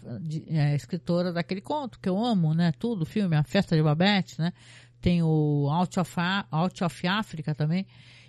é, 0.48 0.76
escritora 0.76 1.32
daquele 1.32 1.62
conto 1.62 2.00
que 2.00 2.10
eu 2.10 2.18
amo, 2.24 2.54
né? 2.54 2.74
Tudo, 2.78 3.06
filme, 3.06 3.36
A 3.36 3.44
Festa 3.44 3.76
de 3.76 3.82
Babette, 3.82 4.40
né? 4.40 4.52
Tem 5.00 5.22
o 5.24 5.70
Out 5.70 6.00
of, 6.00 6.14
Out 6.52 6.84
of 6.84 7.08
Africa 7.08 7.56
também. 7.56 7.86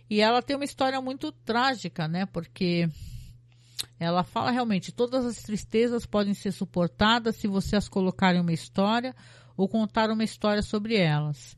E 0.08 0.20
ela 0.20 0.40
tem 0.40 0.54
uma 0.54 0.64
história 0.64 1.00
muito 1.00 1.32
trágica, 1.32 2.06
né? 2.06 2.26
Porque 2.26 2.88
ela 3.98 4.22
fala 4.22 4.50
realmente, 4.50 4.92
todas 4.92 5.24
as 5.24 5.42
tristezas 5.42 6.06
podem 6.06 6.34
ser 6.34 6.52
suportadas 6.52 7.36
se 7.36 7.46
você 7.46 7.76
as 7.76 7.88
colocar 7.88 8.34
em 8.34 8.40
uma 8.40 8.52
história 8.52 9.14
ou 9.56 9.68
contar 9.68 10.10
uma 10.10 10.24
história 10.24 10.62
sobre 10.62 10.96
elas. 10.96 11.56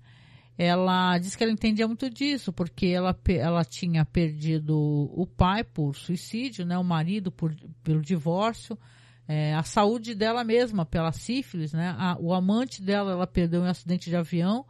Ela 0.56 1.16
diz 1.18 1.34
que 1.34 1.42
ela 1.42 1.52
entendia 1.52 1.86
muito 1.86 2.10
disso, 2.10 2.52
porque 2.52 2.86
ela, 2.86 3.18
ela 3.28 3.64
tinha 3.64 4.04
perdido 4.04 4.76
o 4.78 5.26
pai 5.26 5.64
por 5.64 5.96
suicídio, 5.96 6.66
né, 6.66 6.76
o 6.76 6.84
marido 6.84 7.32
por, 7.32 7.54
pelo 7.82 8.02
divórcio, 8.02 8.78
é, 9.26 9.54
a 9.54 9.62
saúde 9.62 10.14
dela 10.14 10.44
mesma 10.44 10.84
pela 10.84 11.12
sífilis, 11.12 11.72
né, 11.72 11.94
a, 11.98 12.16
o 12.20 12.34
amante 12.34 12.82
dela 12.82 13.12
ela 13.12 13.26
perdeu 13.26 13.62
em 13.62 13.64
um 13.64 13.70
acidente 13.70 14.10
de 14.10 14.16
avião 14.16 14.66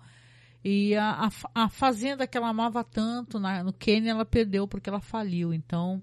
e 0.63 0.95
a, 0.95 1.29
a, 1.55 1.65
a 1.65 1.69
fazenda 1.69 2.27
que 2.27 2.37
ela 2.37 2.49
amava 2.49 2.85
tanto 2.85 3.41
na, 3.41 3.65
no 3.65 3.73
Quênia 3.73 4.11
ela 4.11 4.25
perdeu 4.25 4.69
porque 4.69 4.89
ela 4.89 5.01
faliu. 5.01 5.55
Então, 5.55 6.03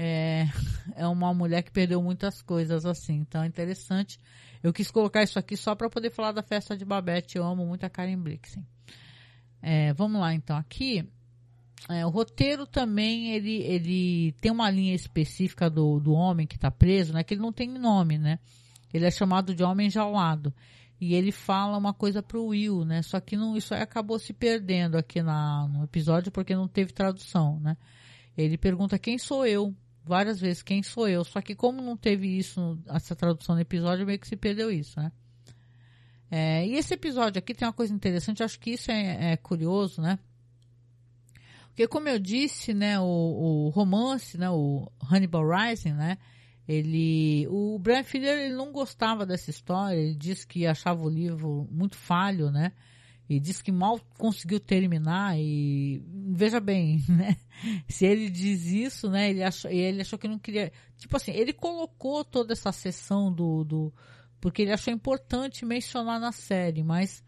é, 0.00 0.46
é 0.94 1.08
uma 1.08 1.34
mulher 1.34 1.60
que 1.62 1.72
perdeu 1.72 2.00
muitas 2.00 2.40
coisas 2.40 2.86
assim. 2.86 3.16
Então 3.16 3.42
é 3.42 3.46
interessante. 3.48 4.16
Eu 4.62 4.72
quis 4.72 4.92
colocar 4.92 5.24
isso 5.24 5.40
aqui 5.40 5.56
só 5.56 5.74
para 5.74 5.90
poder 5.90 6.10
falar 6.10 6.30
da 6.30 6.42
festa 6.42 6.76
de 6.76 6.84
Babette. 6.84 7.36
Eu 7.36 7.44
amo 7.44 7.66
muito 7.66 7.84
a 7.84 7.90
Karen 7.90 8.16
Blixen. 8.16 8.64
É, 9.60 9.92
vamos 9.94 10.20
lá 10.20 10.32
então 10.32 10.56
aqui. 10.56 11.04
É, 11.88 12.06
o 12.06 12.10
roteiro 12.10 12.64
também 12.64 13.32
ele, 13.32 13.56
ele 13.62 14.32
tem 14.40 14.52
uma 14.52 14.70
linha 14.70 14.94
específica 14.94 15.68
do, 15.68 15.98
do 15.98 16.12
homem 16.12 16.46
que 16.46 16.54
está 16.54 16.70
preso, 16.70 17.12
né? 17.12 17.24
Que 17.24 17.34
ele 17.34 17.40
não 17.40 17.52
tem 17.52 17.68
nome, 17.68 18.18
né? 18.18 18.38
Ele 18.94 19.04
é 19.04 19.10
chamado 19.10 19.52
de 19.52 19.64
homem 19.64 19.88
enjaulado. 19.88 20.54
E 21.00 21.14
ele 21.14 21.32
fala 21.32 21.76
uma 21.76 21.92
coisa 21.92 22.22
pro 22.22 22.46
Will, 22.46 22.84
né? 22.84 23.02
Só 23.02 23.18
que 23.18 23.36
não, 23.36 23.56
isso 23.56 23.74
acabou 23.74 24.18
se 24.18 24.32
perdendo 24.32 24.96
aqui 24.96 25.22
na, 25.22 25.66
no 25.66 25.82
episódio 25.82 26.30
porque 26.30 26.54
não 26.54 26.68
teve 26.68 26.92
tradução, 26.92 27.58
né? 27.58 27.76
Ele 28.36 28.56
pergunta 28.56 28.96
quem 28.96 29.18
sou 29.18 29.44
eu? 29.44 29.74
Várias 30.08 30.40
vezes 30.40 30.62
quem 30.62 30.82
sou 30.82 31.08
eu. 31.08 31.22
Só 31.22 31.40
que 31.40 31.54
como 31.54 31.80
não 31.80 31.96
teve 31.96 32.26
isso, 32.26 32.78
essa 32.88 33.14
tradução 33.14 33.54
no 33.54 33.60
episódio, 33.60 34.06
meio 34.06 34.18
que 34.18 34.26
se 34.26 34.36
perdeu 34.36 34.70
isso, 34.70 34.98
né? 34.98 35.12
É, 36.30 36.66
e 36.66 36.74
esse 36.74 36.94
episódio 36.94 37.38
aqui 37.38 37.54
tem 37.54 37.66
uma 37.66 37.72
coisa 37.72 37.94
interessante, 37.94 38.42
acho 38.42 38.58
que 38.58 38.72
isso 38.72 38.90
é, 38.90 39.32
é 39.32 39.36
curioso, 39.36 40.02
né? 40.02 40.18
Porque 41.68 41.86
como 41.86 42.08
eu 42.08 42.18
disse, 42.18 42.74
né, 42.74 42.98
o, 42.98 43.04
o, 43.04 43.68
romance, 43.68 44.36
né, 44.36 44.50
o 44.50 44.90
Hannibal 45.00 45.48
Rising, 45.48 45.92
né, 45.92 46.18
ele, 46.66 47.46
o 47.48 47.78
Brian 47.78 48.02
Fuller, 48.02 48.36
ele 48.36 48.54
não 48.54 48.72
gostava 48.72 49.24
dessa 49.24 49.48
história, 49.48 49.96
ele 49.96 50.16
disse 50.16 50.44
que 50.44 50.66
achava 50.66 51.00
o 51.00 51.08
livro 51.08 51.68
muito 51.70 51.96
falho, 51.96 52.50
né, 52.50 52.72
e 53.28 53.38
disse 53.38 53.62
que 53.62 53.70
mal 53.70 54.00
conseguiu 54.16 54.58
terminar 54.58 55.38
e 55.38 56.02
veja 56.32 56.58
bem, 56.60 57.04
né? 57.08 57.36
Se 57.86 58.06
ele 58.06 58.30
diz 58.30 58.64
isso, 58.66 59.10
né? 59.10 59.30
Ele 59.30 59.42
achou, 59.42 59.70
ele 59.70 60.00
achou 60.00 60.18
que 60.18 60.26
não 60.26 60.38
queria, 60.38 60.72
tipo 60.96 61.14
assim, 61.16 61.32
ele 61.32 61.52
colocou 61.52 62.24
toda 62.24 62.54
essa 62.54 62.72
sessão 62.72 63.30
do, 63.32 63.64
do 63.64 63.92
porque 64.40 64.62
ele 64.62 64.72
achou 64.72 64.92
importante 64.92 65.66
mencionar 65.66 66.18
na 66.18 66.32
série, 66.32 66.82
mas 66.82 67.22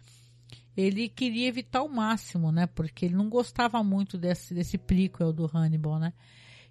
ele 0.74 1.08
queria 1.08 1.48
evitar 1.48 1.82
o 1.82 1.88
máximo, 1.88 2.50
né? 2.50 2.66
Porque 2.66 3.04
ele 3.04 3.14
não 3.14 3.28
gostava 3.28 3.82
muito 3.82 4.16
desse 4.16 4.54
desse 4.54 4.78
prequel 4.78 5.32
do 5.32 5.50
Hannibal, 5.52 5.98
né? 5.98 6.14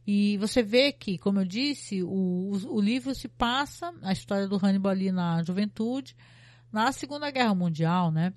E 0.07 0.37
você 0.37 0.63
vê 0.63 0.91
que, 0.91 1.19
como 1.19 1.39
eu 1.39 1.45
disse, 1.45 2.01
o, 2.01 2.51
o 2.67 2.81
livro 2.81 3.13
se 3.13 3.27
passa 3.27 3.93
a 4.01 4.11
história 4.11 4.47
do 4.47 4.57
Hannibal 4.57 4.91
ali 4.91 5.11
na 5.11 5.43
juventude, 5.43 6.15
na 6.71 6.91
Segunda 6.91 7.29
Guerra 7.29 7.53
Mundial, 7.53 8.09
né? 8.11 8.33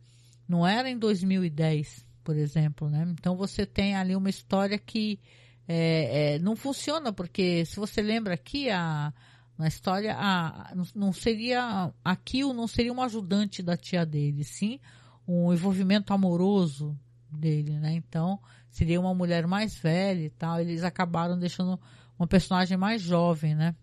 Não 0.49 0.67
era 0.67 0.91
em 0.91 0.99
2010, 0.99 2.07
por 2.23 2.37
exemplo, 2.37 2.89
né? 2.89 3.07
Então 3.19 3.37
você 3.37 3.65
tem 3.65 3.95
ali 3.95 4.15
uma 4.15 4.31
história 4.31 4.79
que 4.79 5.19
é, 5.67 6.35
é, 6.35 6.39
não 6.39 6.57
funciona, 6.57 7.13
porque 7.13 7.65
se 7.65 7.77
você 7.77 8.03
lembra 8.03 8.35
aqui, 8.35 8.69
a, 8.71 9.13
na 9.57 9.69
história, 9.69 10.15
a, 10.19 10.75
não 10.95 11.13
seria, 11.13 11.93
a 12.05 12.17
Kill 12.17 12.53
não 12.53 12.67
seria 12.67 12.93
um 12.93 13.03
ajudante 13.03 13.63
da 13.63 13.77
tia 13.77 14.05
dele, 14.05 14.45
sim 14.45 14.81
um 15.27 15.53
envolvimento 15.53 16.13
amoroso 16.13 16.99
dele, 17.31 17.79
né? 17.79 17.95
Então, 17.95 18.41
seria 18.71 19.01
uma 19.01 19.15
mulher 19.15 19.47
mais 19.47 19.75
velha 19.75 20.25
e 20.25 20.31
tal. 20.31 20.61
Eles 20.61 20.83
acabaram 20.83 21.39
deixando 21.39 21.81
uma 22.19 22.27
personagem 22.27 22.77
mais 22.77 23.01
jovem, 23.01 23.55
né? 23.55 23.75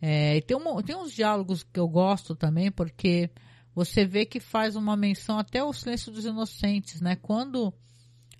É, 0.00 0.36
e 0.36 0.42
tem, 0.42 0.56
uma, 0.56 0.82
tem 0.82 0.96
uns 0.96 1.12
diálogos 1.12 1.62
que 1.62 1.80
eu 1.80 1.88
gosto 1.88 2.34
também, 2.36 2.70
porque 2.70 3.30
você 3.78 4.04
vê 4.04 4.26
que 4.26 4.40
faz 4.40 4.74
uma 4.74 4.96
menção 4.96 5.38
até 5.38 5.60
ao 5.60 5.72
silêncio 5.72 6.10
dos 6.10 6.24
inocentes, 6.24 7.00
né? 7.00 7.14
Quando 7.14 7.72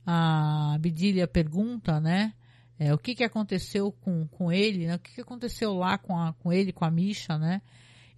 a 0.04 0.76
Bidília 0.80 1.28
pergunta, 1.28 2.00
né? 2.00 2.34
É, 2.76 2.92
o 2.92 2.98
que, 2.98 3.14
que 3.14 3.22
aconteceu 3.22 3.92
com, 3.92 4.26
com 4.26 4.50
ele, 4.50 4.88
né? 4.88 4.96
O 4.96 4.98
que, 4.98 5.14
que 5.14 5.20
aconteceu 5.20 5.74
lá 5.74 5.96
com, 5.96 6.18
a, 6.18 6.32
com 6.32 6.52
ele, 6.52 6.72
com 6.72 6.84
a 6.84 6.90
Misha, 6.90 7.38
né? 7.38 7.62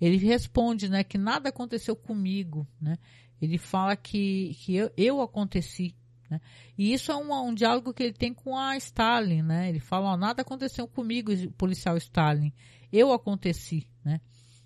Ele 0.01 0.17
responde, 0.17 0.89
né? 0.89 1.05
Que 1.05 1.19
nada 1.19 1.51
aconteceu 1.51 1.95
comigo, 1.95 2.67
né? 2.81 2.97
Ele 3.41 3.59
fala 3.59 3.95
que, 3.97 4.57
que 4.61 4.75
eu, 4.77 4.91
eu 4.97 5.21
aconteci, 5.21 5.95
né? 6.31 6.41
E 6.79 6.91
isso 6.91 7.13
é 7.13 7.17
um, 7.17 7.49
um 7.49 7.53
diálogo 7.53 7.93
que 7.93 8.03
ele 8.03 8.15
tem 8.15 8.33
com 8.33 8.57
a 8.57 8.79
Stalin, 8.79 9.43
né? 9.43 9.69
Ele 9.69 9.81
fala, 9.81 10.13
ó, 10.13 10.17
nada 10.17 10.41
aconteceu 10.41 10.89
comigo, 10.89 11.31
policial 11.53 11.99
Stalin. 11.99 12.51
Eu 12.91 13.13
aconteci, 13.13 13.87
né? 14.03 14.23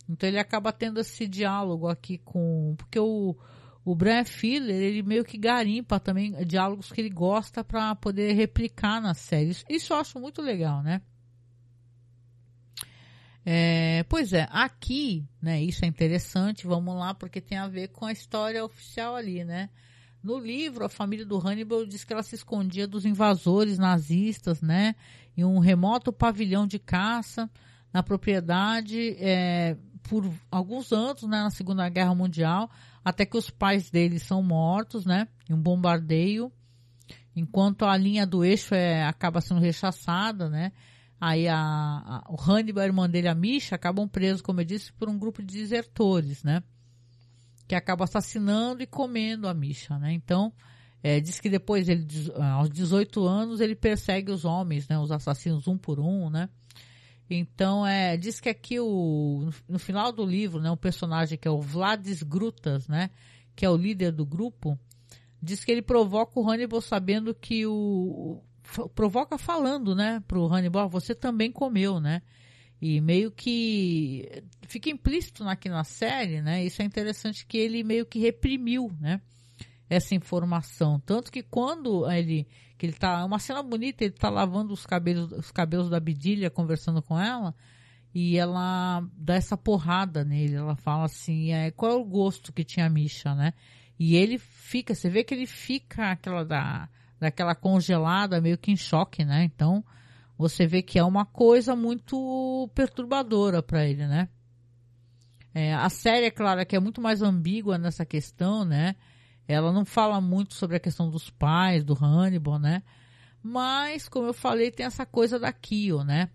Então 0.09 0.29
ele 0.29 0.39
acaba 0.39 0.73
tendo 0.73 1.01
esse 1.01 1.27
diálogo 1.27 1.89
aqui 1.89 2.19
com. 2.19 2.75
Porque 2.77 2.99
o, 2.99 3.37
o 3.85 3.95
Brian 3.95 4.25
Filler, 4.25 4.77
ele 4.77 5.03
meio 5.03 5.25
que 5.25 5.39
garimpa 5.39 5.99
também 5.99 6.33
diálogos 6.45 6.93
que 6.93 7.01
ele 7.01 7.11
gosta 7.11 7.65
para 7.65 7.95
poder 7.95 8.33
replicar 8.33 9.01
na 9.01 9.15
série. 9.15 9.51
Isso, 9.51 9.65
isso, 9.69 9.93
eu 9.93 9.99
acho 9.99 10.19
muito 10.19 10.43
legal, 10.43 10.83
né? 10.83 11.01
É, 13.47 14.05
pois 14.09 14.33
é, 14.33 14.49
aqui, 14.51 15.29
né, 15.41 15.63
isso 15.63 15.85
é 15.85 15.89
interessante, 15.89 16.67
vamos 16.67 16.95
lá, 16.97 17.13
porque 17.13 17.43
tem 17.43 17.59
a 17.59 17.69
ver 17.69 17.89
com 17.89 18.07
a 18.07 18.13
história 18.13 18.65
oficial 18.65 19.15
ali, 19.15 19.45
né? 19.45 19.69
No 20.23 20.39
livro, 20.39 20.87
a 20.87 20.89
família 20.89 21.27
do 21.27 21.37
Hannibal 21.37 21.85
diz 21.85 22.03
que 22.03 22.13
ela 22.15 22.23
se 22.23 22.35
escondia 22.35 22.89
dos 22.89 23.05
invasores 23.05 23.77
nazistas, 23.77 24.63
né? 24.63 24.95
Em 25.37 25.45
um 25.45 25.59
remoto 25.59 26.11
pavilhão 26.11 26.67
de 26.67 26.79
caça 26.79 27.51
na 27.93 28.03
propriedade 28.03 29.15
é, 29.19 29.77
por 30.09 30.31
alguns 30.51 30.93
anos, 30.93 31.23
né, 31.23 31.43
na 31.43 31.51
Segunda 31.51 31.89
Guerra 31.89 32.15
Mundial, 32.15 32.71
até 33.05 33.25
que 33.25 33.37
os 33.37 33.51
pais 33.51 33.91
dele 33.91 34.19
são 34.19 34.43
mortos, 34.43 35.05
né, 35.05 35.29
em 35.49 35.55
um 35.55 35.61
bombardeio, 35.61 36.53
enquanto 37.35 37.85
a 37.85 37.97
linha 37.97 38.27
do 38.27 38.45
eixo 38.45 38.75
é, 38.75 39.05
acaba 39.05 39.41
sendo 39.41 39.61
rechaçada, 39.61 40.49
né, 40.49 40.73
aí 41.21 41.49
a, 41.49 41.57
a, 41.57 42.25
o 42.29 42.37
Hannibal 42.41 42.83
e 42.83 42.85
a 42.85 42.87
irmã 42.87 43.09
dele, 43.09 43.29
a 43.29 43.35
Misha, 43.35 43.75
acabam 43.75 44.07
presos, 44.07 44.43
como 44.43 44.61
eu 44.61 44.65
disse, 44.65 44.93
por 44.93 45.09
um 45.09 45.19
grupo 45.19 45.43
de 45.43 45.55
desertores, 45.55 46.45
né, 46.45 46.63
que 47.67 47.75
acaba 47.75 48.05
assassinando 48.05 48.83
e 48.83 48.87
comendo 48.87 49.49
a 49.49 49.55
Misha, 49.55 49.99
né, 49.99 50.13
então... 50.13 50.53
É, 51.07 51.21
diz 51.21 51.39
que 51.39 51.51
depois, 51.51 51.87
ele, 51.87 52.07
aos 52.57 52.71
18 52.71 53.27
anos, 53.27 53.61
ele 53.61 53.75
persegue 53.75 54.33
os 54.33 54.47
homens, 54.47 54.89
né, 54.89 54.99
os 54.99 55.13
assassinos 55.13 55.69
um 55.69 55.77
por 55.77 56.01
um, 56.01 56.31
né, 56.31 56.49
então, 57.29 57.87
é, 57.87 58.17
diz 58.17 58.41
que 58.41 58.49
aqui 58.49 58.79
o, 58.79 59.49
no 59.69 59.79
final 59.79 60.13
do 60.13 60.25
livro, 60.25 60.61
né, 60.61 60.71
um 60.71 60.77
personagem 60.77 61.39
que 61.39 61.49
é 61.49 61.51
o 61.51 61.61
Vladis 61.61 62.23
Grutas, 62.23 62.87
né, 62.87 63.11
que 63.57 63.65
é 63.65 63.71
o 63.71 63.77
líder 63.77 64.13
do 64.13 64.27
grupo, 64.27 64.79
diz 65.43 65.65
que 65.65 65.73
ele 65.73 65.83
provoca 65.83 66.39
o 66.39 66.49
Hannibal 66.49 66.81
sabendo 66.81 67.35
que 67.35 67.67
o, 67.67 68.43
provoca 68.95 69.39
falando, 69.39 69.95
né, 69.95 70.23
pro 70.27 70.47
Hannibal, 70.47 70.89
você 70.89 71.15
também 71.15 71.51
comeu, 71.51 72.01
né? 72.01 72.23
E 72.81 73.01
meio 73.01 73.31
que 73.31 74.43
fica 74.63 74.91
implícito 74.91 75.45
aqui 75.45 75.69
na 75.69 75.85
série, 75.85 76.43
né? 76.43 76.65
Isso 76.65 76.83
é 76.83 76.85
interessante 76.85 77.47
que 77.47 77.57
ele 77.57 77.83
meio 77.83 78.05
que 78.05 78.19
reprimiu, 78.19 78.93
né? 79.01 79.23
Essa 79.89 80.15
informação, 80.15 80.99
tanto 81.01 81.31
que 81.31 81.43
quando 81.43 82.11
ele 82.11 82.47
que 82.77 82.87
ele 82.87 82.93
tá, 82.93 83.21
é 83.21 83.25
uma 83.25 83.39
cena 83.39 83.63
bonita, 83.63 84.05
ele 84.05 84.15
tá 84.15 84.29
lavando 84.29 84.73
os 84.73 84.85
cabelos, 84.85 85.31
os 85.33 85.51
cabelos 85.51 85.89
da 85.89 86.01
Bidilha, 86.01 86.51
conversando 86.51 87.01
com 87.01 87.19
ela, 87.19 87.55
e 88.15 88.37
ela 88.37 89.07
dá 89.17 89.35
essa 89.35 89.57
porrada 89.57 90.25
nele, 90.25 90.55
ela 90.55 90.77
fala 90.77 91.05
assim, 91.05 91.53
é, 91.53 91.71
qual 91.71 91.93
é 91.93 91.95
o 91.95 92.05
gosto 92.05 92.53
que 92.53 92.65
tinha 92.65 92.87
a 92.87 92.91
Misha, 92.91 93.35
né? 93.35 93.53
E 93.99 94.17
ele 94.17 94.39
fica, 94.39 94.95
você 94.95 95.09
vê 95.09 95.23
que 95.23 95.35
ele 95.35 95.47
fica 95.47 96.11
aquela 96.11 96.45
da, 96.45 96.89
daquela 97.19 97.55
congelada, 97.55 98.41
meio 98.41 98.59
que 98.59 98.71
em 98.71 98.77
choque, 98.77 99.25
né? 99.25 99.45
Então, 99.45 99.85
você 100.37 100.67
vê 100.67 100.83
que 100.83 100.99
é 100.99 101.05
uma 101.05 101.25
coisa 101.25 101.77
muito 101.77 102.69
perturbadora 102.75 103.63
para 103.63 103.85
ele, 103.87 104.07
né? 104.07 104.29
É, 105.55 105.73
a 105.73 105.89
série, 105.89 106.27
é 106.27 106.31
claro, 106.31 106.67
que 106.67 106.75
é 106.75 106.81
muito 106.81 107.01
mais 107.01 107.23
ambígua 107.23 107.79
nessa 107.79 108.05
questão, 108.05 108.65
né? 108.65 108.97
Ela 109.47 109.73
não 109.73 109.85
fala 109.85 110.21
muito 110.21 110.55
sobre 110.55 110.77
a 110.77 110.81
questão 110.81 111.11
dos 111.11 111.31
pais, 111.31 111.85
do 111.85 111.95
Hannibal, 111.95 112.59
né? 112.59 112.83
Mas, 113.43 114.09
como 114.09 114.27
eu 114.27 114.35
falei, 114.35 114.71
tem 114.71 114.87
essa 114.87 115.05
coisa 115.05 115.39
da 115.39 115.53
Kyo, 115.53 116.03
né? 116.03 116.31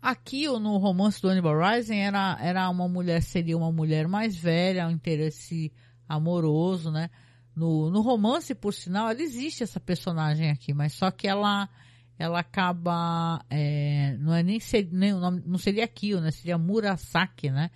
A 0.00 0.14
Kyo, 0.14 0.58
no 0.58 0.78
romance 0.78 1.20
do 1.20 1.28
Hannibal 1.28 1.58
Rising, 1.58 1.98
era, 1.98 2.38
era 2.40 2.70
uma 2.70 2.88
mulher, 2.88 3.22
seria 3.22 3.56
uma 3.56 3.70
mulher 3.70 4.08
mais 4.08 4.34
velha, 4.34 4.86
um 4.86 4.90
interesse 4.90 5.70
amoroso, 6.08 6.90
né? 6.90 7.10
No, 7.54 7.90
no 7.90 8.00
romance, 8.00 8.54
por 8.54 8.72
sinal, 8.72 9.10
ela 9.10 9.20
existe 9.20 9.62
essa 9.62 9.78
personagem 9.78 10.50
aqui, 10.50 10.72
mas 10.72 10.94
só 10.94 11.10
que 11.10 11.28
ela 11.28 11.68
ela 12.18 12.40
acaba 12.40 13.42
é, 13.48 14.14
não 14.18 14.34
é 14.34 14.42
nem, 14.42 14.60
ser, 14.60 14.88
nem 14.92 15.12
não 15.12 15.56
seria 15.56 15.88
Kyo, 15.88 16.20
né? 16.20 16.30
Seria 16.30 16.58
Murasaki, 16.58 17.50
né? 17.50 17.70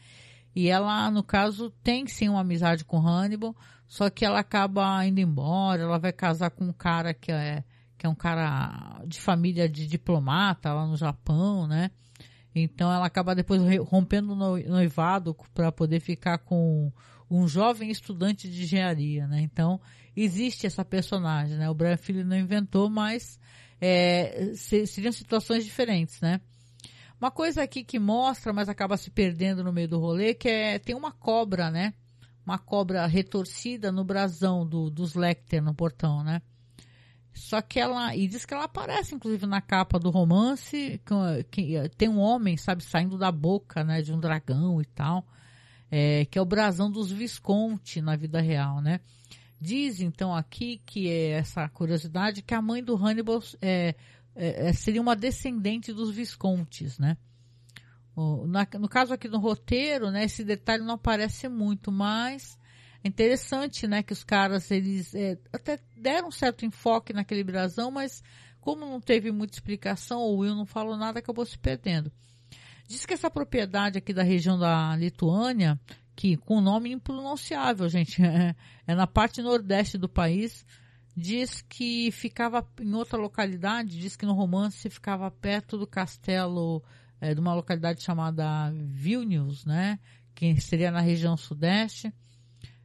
E 0.54 0.68
ela, 0.68 1.10
no 1.10 1.22
caso, 1.22 1.70
tem 1.82 2.06
sim 2.06 2.28
uma 2.28 2.42
amizade 2.42 2.84
com 2.84 2.98
Hannibal, 2.98 3.56
só 3.94 4.10
que 4.10 4.24
ela 4.24 4.40
acaba 4.40 5.06
indo 5.06 5.20
embora, 5.20 5.82
ela 5.82 6.00
vai 6.00 6.12
casar 6.12 6.50
com 6.50 6.64
um 6.64 6.72
cara 6.72 7.14
que 7.14 7.30
é, 7.30 7.62
que 7.96 8.04
é 8.04 8.08
um 8.08 8.14
cara 8.14 9.00
de 9.06 9.20
família 9.20 9.68
de 9.68 9.86
diplomata 9.86 10.72
lá 10.72 10.84
no 10.84 10.96
Japão, 10.96 11.68
né? 11.68 11.92
Então 12.52 12.92
ela 12.92 13.06
acaba 13.06 13.36
depois 13.36 13.62
rompendo 13.88 14.32
o 14.32 14.58
noivado 14.68 15.36
para 15.54 15.70
poder 15.70 16.00
ficar 16.00 16.38
com 16.38 16.92
um 17.30 17.46
jovem 17.46 17.88
estudante 17.88 18.50
de 18.50 18.64
engenharia, 18.64 19.28
né? 19.28 19.40
Então 19.42 19.80
existe 20.16 20.66
essa 20.66 20.84
personagem, 20.84 21.56
né? 21.56 21.70
O 21.70 21.74
Brian 21.74 21.96
Philly 21.96 22.24
não 22.24 22.36
inventou, 22.36 22.90
mas 22.90 23.38
é, 23.80 24.54
seriam 24.56 25.12
situações 25.12 25.64
diferentes, 25.64 26.20
né? 26.20 26.40
Uma 27.20 27.30
coisa 27.30 27.62
aqui 27.62 27.84
que 27.84 28.00
mostra, 28.00 28.52
mas 28.52 28.68
acaba 28.68 28.96
se 28.96 29.08
perdendo 29.08 29.62
no 29.62 29.72
meio 29.72 29.86
do 29.86 30.00
rolê, 30.00 30.34
que 30.34 30.48
é 30.48 30.80
tem 30.80 30.96
uma 30.96 31.12
cobra, 31.12 31.70
né? 31.70 31.94
Uma 32.46 32.58
cobra 32.58 33.06
retorcida 33.06 33.90
no 33.90 34.04
brasão 34.04 34.66
do, 34.66 34.90
dos 34.90 35.14
Lecter 35.14 35.62
no 35.62 35.74
portão, 35.74 36.22
né? 36.22 36.42
Só 37.32 37.60
que 37.60 37.80
ela. 37.80 38.14
E 38.14 38.28
diz 38.28 38.46
que 38.46 38.54
ela 38.54 38.64
aparece, 38.64 39.14
inclusive, 39.14 39.46
na 39.46 39.60
capa 39.60 39.98
do 39.98 40.10
romance. 40.10 41.00
Que, 41.50 41.88
tem 41.96 42.08
um 42.08 42.20
homem, 42.20 42.56
sabe, 42.56 42.84
saindo 42.84 43.18
da 43.18 43.32
boca, 43.32 43.82
né? 43.82 44.00
De 44.00 44.12
um 44.12 44.20
dragão 44.20 44.80
e 44.80 44.84
tal. 44.84 45.26
É, 45.90 46.24
que 46.26 46.38
é 46.38 46.42
o 46.42 46.46
brasão 46.46 46.90
dos 46.90 47.10
Visconti 47.10 48.00
na 48.00 48.16
vida 48.16 48.40
real, 48.40 48.80
né? 48.80 49.00
Diz 49.60 50.00
então 50.00 50.34
aqui 50.34 50.80
que 50.84 51.08
é 51.08 51.30
essa 51.30 51.68
curiosidade 51.68 52.42
que 52.42 52.54
a 52.54 52.60
mãe 52.60 52.82
do 52.82 52.96
Hannibal 52.96 53.42
é, 53.62 53.94
é, 54.34 54.68
é, 54.68 54.72
seria 54.72 55.00
uma 55.00 55.16
descendente 55.16 55.92
dos 55.92 56.10
Viscontes, 56.10 56.98
né? 56.98 57.16
No 58.16 58.88
caso 58.88 59.12
aqui 59.12 59.28
do 59.28 59.38
roteiro, 59.38 60.10
né, 60.10 60.24
esse 60.24 60.44
detalhe 60.44 60.84
não 60.84 60.94
aparece 60.94 61.48
muito, 61.48 61.90
mas 61.90 62.56
é 63.02 63.08
interessante, 63.08 63.86
né, 63.86 64.02
que 64.02 64.12
os 64.12 64.22
caras, 64.22 64.70
eles 64.70 65.14
é, 65.14 65.36
até 65.52 65.78
deram 65.96 66.28
um 66.28 66.32
certo 66.32 66.64
enfoque 66.64 67.12
naquele 67.12 67.42
brasão, 67.42 67.90
mas 67.90 68.22
como 68.60 68.86
não 68.86 69.00
teve 69.00 69.30
muita 69.30 69.56
explicação, 69.56 70.20
o 70.20 70.38
Will 70.38 70.54
não 70.54 70.64
falou 70.64 70.96
nada, 70.96 71.18
acabou 71.18 71.44
se 71.44 71.58
perdendo. 71.58 72.10
Diz 72.88 73.04
que 73.04 73.14
essa 73.14 73.30
propriedade 73.30 73.98
aqui 73.98 74.12
da 74.12 74.22
região 74.22 74.58
da 74.58 74.94
Lituânia, 74.96 75.78
que 76.14 76.36
com 76.36 76.60
nome 76.60 76.92
impronunciável, 76.92 77.88
gente, 77.88 78.22
é, 78.24 78.54
é 78.86 78.94
na 78.94 79.06
parte 79.06 79.42
nordeste 79.42 79.98
do 79.98 80.08
país, 80.08 80.64
diz 81.16 81.62
que 81.62 82.10
ficava 82.10 82.66
em 82.80 82.94
outra 82.94 83.18
localidade, 83.18 83.98
diz 83.98 84.16
que 84.16 84.26
no 84.26 84.34
romance 84.34 84.88
ficava 84.88 85.30
perto 85.30 85.76
do 85.76 85.86
castelo 85.86 86.82
é, 87.24 87.34
de 87.34 87.40
uma 87.40 87.54
localidade 87.54 88.02
chamada 88.02 88.70
Vilnius, 88.70 89.64
né? 89.64 89.98
Que 90.34 90.60
seria 90.60 90.90
na 90.90 91.00
região 91.00 91.38
sudeste. 91.38 92.12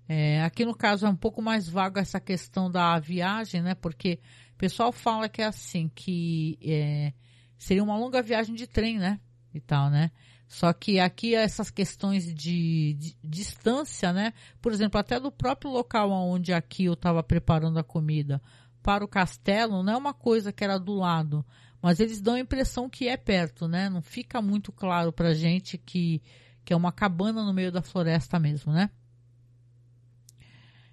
É, 0.08 0.41
aqui 0.43 0.63
no 0.63 0.73
caso 0.73 1.06
é 1.06 1.10
um 1.10 1.15
pouco 1.15 1.41
mais 1.41 1.67
vago 1.67 1.99
essa 1.99 2.21
questão 2.21 2.71
da 2.71 2.97
viagem, 2.99 3.62
né? 3.62 3.75
Porque 3.75 4.17
o 4.54 4.58
pessoal 4.58 4.93
fala 4.93 5.28
que 5.28 5.41
é 5.41 5.45
assim, 5.45 5.91
que 5.93 6.58
é, 6.63 7.12
seria 7.58 7.84
uma 7.84 7.97
longa 7.97 8.21
viagem 8.21 8.56
de 8.56 8.65
trem, 8.65 8.97
né? 8.97 9.19
E 9.54 9.60
tal, 9.60 9.89
né? 9.89 10.10
Só 10.47 10.71
que 10.71 11.02
aqui 11.02 11.36
essas 11.36 11.69
questões 11.69 12.34
de, 12.34 12.93
de, 12.93 13.17
distância, 13.21 14.13
né? 14.13 14.34
Por 14.62 14.71
exemplo, 14.71 14.97
até 14.97 15.19
do 15.19 15.34
próprio 15.34 15.69
local 15.69 16.12
onde 16.12 16.54
aqui 16.54 16.86
eu 16.86 16.93
estava 16.93 17.21
preparando 17.21 17.78
a 17.78 17.84
comida 17.84 18.41
para 18.82 19.04
o 19.04 19.08
castelo, 19.08 19.84
não 19.84 19.93
é 19.93 19.97
uma 19.97 20.13
coisa 20.13 20.54
que 20.54 20.63
era 20.63 20.80
do 20.80 20.93
lado, 20.93 21.45
mas 21.81 21.99
eles 21.99 22.21
dão 22.21 22.35
a 22.35 22.39
impressão 22.39 22.89
que 22.89 23.07
é 23.07 23.17
perto, 23.17 23.67
né? 23.67 23.89
Não 23.89 24.01
fica 24.01 24.41
muito 24.41 24.71
claro 24.71 25.11
pra 25.11 25.33
gente 25.33 25.77
que, 25.77 26.21
que 26.63 26.73
é 26.73 26.75
uma 26.75 26.91
cabana 26.91 27.43
no 27.43 27.53
meio 27.53 27.71
da 27.71 27.81
floresta 27.81 28.39
mesmo, 28.39 28.71
né? 28.71 28.89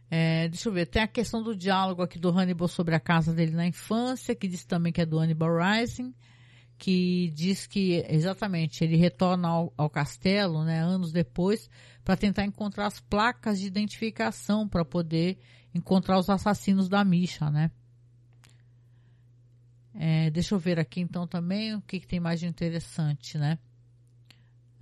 É, 0.08 0.48
deixa 0.48 0.68
eu 0.68 0.72
ver, 0.72 0.86
tem 0.86 1.02
a 1.02 1.08
questão 1.08 1.42
do 1.42 1.56
diálogo 1.56 2.00
aqui 2.00 2.18
do 2.18 2.30
Hannibal 2.30 2.68
sobre 2.68 2.94
a 2.94 3.00
casa 3.00 3.34
dele 3.34 3.52
na 3.52 3.66
infância, 3.66 4.36
que 4.36 4.46
diz 4.46 4.64
também 4.64 4.92
que 4.92 5.00
é 5.00 5.06
do 5.06 5.18
Hannibal 5.18 5.50
Rising 5.56 6.14
que 6.78 7.30
diz 7.34 7.66
que 7.66 8.04
exatamente 8.08 8.84
ele 8.84 8.96
retorna 8.96 9.48
ao, 9.48 9.72
ao 9.76 9.88
castelo, 9.88 10.64
né, 10.64 10.80
anos 10.80 11.10
depois, 11.10 11.70
para 12.04 12.16
tentar 12.16 12.44
encontrar 12.44 12.86
as 12.86 13.00
placas 13.00 13.58
de 13.58 13.66
identificação 13.66 14.68
para 14.68 14.84
poder 14.84 15.38
encontrar 15.74 16.18
os 16.18 16.28
assassinos 16.28 16.88
da 16.88 17.04
Misha, 17.04 17.50
né? 17.50 17.70
É, 19.98 20.30
deixa 20.30 20.54
eu 20.54 20.58
ver 20.58 20.78
aqui 20.78 21.00
então 21.00 21.26
também 21.26 21.74
o 21.74 21.80
que, 21.80 22.00
que 22.00 22.06
tem 22.06 22.20
mais 22.20 22.38
de 22.38 22.46
interessante, 22.46 23.38
né? 23.38 23.58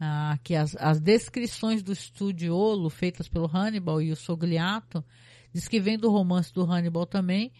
Ah, 0.00 0.32
aqui 0.32 0.56
as, 0.56 0.74
as 0.76 1.00
descrições 1.00 1.82
do 1.82 1.92
estudiolo 1.92 2.90
feitas 2.90 3.28
pelo 3.28 3.46
Hannibal 3.46 4.02
e 4.02 4.10
o 4.10 4.16
Sogliato 4.16 5.04
diz 5.52 5.68
que 5.68 5.78
vem 5.78 5.96
do 5.96 6.10
romance 6.10 6.52
do 6.52 6.64
Hannibal 6.64 7.06
também 7.06 7.52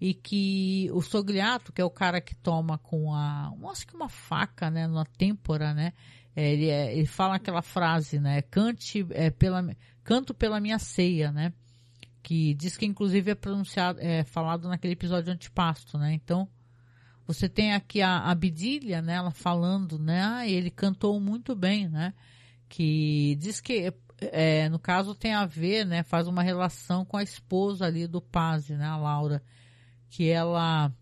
e 0.00 0.14
que 0.14 0.88
o 0.92 1.02
Sogliato, 1.02 1.72
que 1.72 1.80
é 1.80 1.84
o 1.84 1.90
cara 1.90 2.20
que 2.20 2.34
toma 2.34 2.78
com 2.78 3.12
a, 3.12 3.52
acho 3.70 3.86
que 3.86 3.94
uma 3.94 4.08
faca, 4.08 4.70
né, 4.70 4.86
na 4.86 5.04
têmpora, 5.04 5.74
né, 5.74 5.92
é, 6.34 6.52
ele, 6.52 6.68
é, 6.68 6.96
ele 6.96 7.06
fala 7.06 7.36
aquela 7.36 7.62
frase, 7.62 8.18
né, 8.18 8.42
cante 8.42 9.06
é, 9.10 9.30
pela, 9.30 9.64
canto 10.02 10.34
pela 10.34 10.58
minha 10.58 10.78
ceia, 10.78 11.30
né, 11.30 11.52
que 12.22 12.54
diz 12.54 12.76
que 12.76 12.86
inclusive 12.86 13.30
é 13.30 13.34
pronunciado, 13.34 14.00
é 14.00 14.24
falado 14.24 14.68
naquele 14.68 14.94
episódio 14.94 15.32
antipasto, 15.32 15.98
né, 15.98 16.12
então 16.14 16.48
você 17.26 17.48
tem 17.48 17.72
aqui 17.72 18.02
a, 18.02 18.18
a 18.18 18.34
Bidilha, 18.34 19.00
né, 19.02 19.14
ela 19.14 19.30
falando, 19.30 19.98
né, 19.98 20.22
ah, 20.22 20.48
ele 20.48 20.70
cantou 20.70 21.18
muito 21.20 21.54
bem, 21.54 21.88
né, 21.88 22.12
que 22.68 23.36
diz 23.40 23.60
que 23.60 23.92
é, 24.20 24.68
no 24.68 24.78
caso 24.78 25.14
tem 25.14 25.34
a 25.34 25.46
ver, 25.46 25.84
né, 25.84 26.02
faz 26.02 26.26
uma 26.26 26.42
relação 26.42 27.04
com 27.04 27.16
a 27.16 27.22
esposa 27.22 27.86
ali 27.86 28.06
do 28.06 28.20
Paz, 28.20 28.68
né, 28.68 28.86
a 28.86 28.96
Laura, 28.96 29.42
que 30.08 30.28
ela 30.28 30.92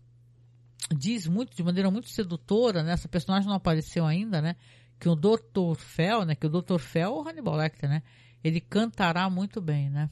diz 0.95 1.27
muito, 1.27 1.55
de 1.55 1.63
maneira 1.63 1.89
muito 1.91 2.09
sedutora, 2.09 2.83
né? 2.83 2.93
Essa 2.93 3.07
personagem 3.07 3.47
não 3.47 3.55
apareceu 3.55 4.05
ainda, 4.05 4.41
né? 4.41 4.55
que 5.03 5.09
o 5.09 5.15
Dr. 5.15 5.75
Fell, 5.75 6.23
né? 6.23 6.33
Que 6.33 6.47
o 6.47 6.49
Dr. 6.49 6.79
Fell 6.79 7.09
é 7.09 7.09
o 7.09 7.27
Hannibal 7.27 7.57
Lecter, 7.57 7.89
né? 7.89 8.01
Ele 8.41 8.61
cantará 8.61 9.29
muito 9.29 9.59
bem, 9.59 9.89
né? 9.89 10.09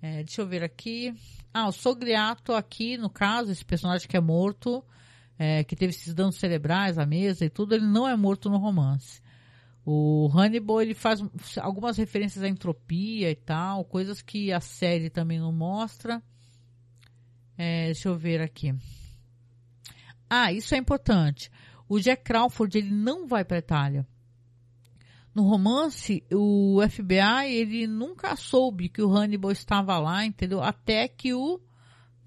É, 0.00 0.22
deixa 0.22 0.42
eu 0.42 0.46
ver 0.46 0.62
aqui. 0.62 1.14
Ah, 1.52 1.68
o 1.68 1.72
Sogriato 1.72 2.52
aqui, 2.52 2.96
no 2.96 3.10
caso, 3.10 3.50
esse 3.50 3.64
personagem 3.64 4.06
que 4.06 4.16
é 4.16 4.20
morto, 4.20 4.84
é, 5.38 5.64
que 5.64 5.74
teve 5.74 5.90
esses 5.90 6.14
danos 6.14 6.36
cerebrais 6.36 6.98
à 6.98 7.06
mesa 7.06 7.44
e 7.44 7.50
tudo, 7.50 7.74
ele 7.74 7.86
não 7.86 8.06
é 8.06 8.16
morto 8.16 8.48
no 8.48 8.58
romance. 8.58 9.20
O 9.84 10.30
Hannibal 10.34 10.82
ele 10.82 10.94
faz 10.94 11.20
algumas 11.56 11.96
referências 11.96 12.44
à 12.44 12.48
entropia 12.48 13.30
e 13.30 13.34
tal, 13.34 13.84
coisas 13.84 14.20
que 14.20 14.52
a 14.52 14.60
série 14.60 15.08
também 15.08 15.38
não 15.38 15.52
mostra. 15.52 16.22
É, 17.56 17.86
deixa 17.86 18.08
eu 18.08 18.16
ver 18.16 18.40
aqui. 18.40 18.74
Ah, 20.28 20.52
isso 20.52 20.74
é 20.74 20.78
importante. 20.78 21.50
O 21.88 21.98
Jack 21.98 22.22
Crawford 22.22 22.76
ele 22.76 22.90
não 22.90 23.26
vai 23.26 23.44
para 23.44 23.58
Itália. 23.58 24.06
No 25.38 25.44
romance, 25.44 26.24
o 26.32 26.80
FBI 26.90 27.54
ele 27.54 27.86
nunca 27.86 28.34
soube 28.34 28.88
que 28.88 29.00
o 29.00 29.16
Hannibal 29.16 29.52
estava 29.52 29.96
lá, 29.96 30.26
entendeu? 30.26 30.60
Até 30.60 31.06
que 31.06 31.32
o 31.32 31.60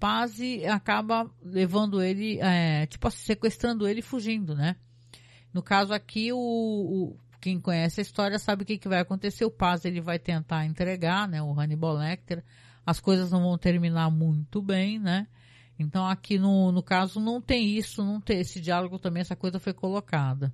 Pazzi 0.00 0.64
acaba 0.64 1.30
levando 1.42 2.02
ele, 2.02 2.38
é, 2.40 2.86
tipo 2.86 3.10
sequestrando 3.10 3.86
ele 3.86 4.00
e 4.00 4.02
fugindo, 4.02 4.54
né? 4.54 4.76
No 5.52 5.62
caso 5.62 5.92
aqui, 5.92 6.32
o, 6.32 6.38
o, 6.38 7.18
quem 7.38 7.60
conhece 7.60 8.00
a 8.00 8.02
história 8.02 8.38
sabe 8.38 8.62
o 8.62 8.66
que, 8.66 8.78
que 8.78 8.88
vai 8.88 9.00
acontecer. 9.00 9.44
O 9.44 9.50
Paz 9.50 9.84
ele 9.84 10.00
vai 10.00 10.18
tentar 10.18 10.64
entregar, 10.64 11.28
né? 11.28 11.42
O 11.42 11.52
Hannibal 11.52 11.92
Lecter. 11.92 12.42
As 12.86 12.98
coisas 12.98 13.30
não 13.30 13.42
vão 13.42 13.58
terminar 13.58 14.10
muito 14.10 14.62
bem, 14.62 14.98
né? 14.98 15.26
Então 15.78 16.06
aqui 16.06 16.38
no, 16.38 16.72
no 16.72 16.82
caso 16.82 17.20
não 17.20 17.42
tem 17.42 17.76
isso, 17.76 18.02
não 18.02 18.22
tem 18.22 18.40
esse 18.40 18.58
diálogo 18.58 18.98
também, 18.98 19.20
essa 19.20 19.36
coisa 19.36 19.60
foi 19.60 19.74
colocada. 19.74 20.50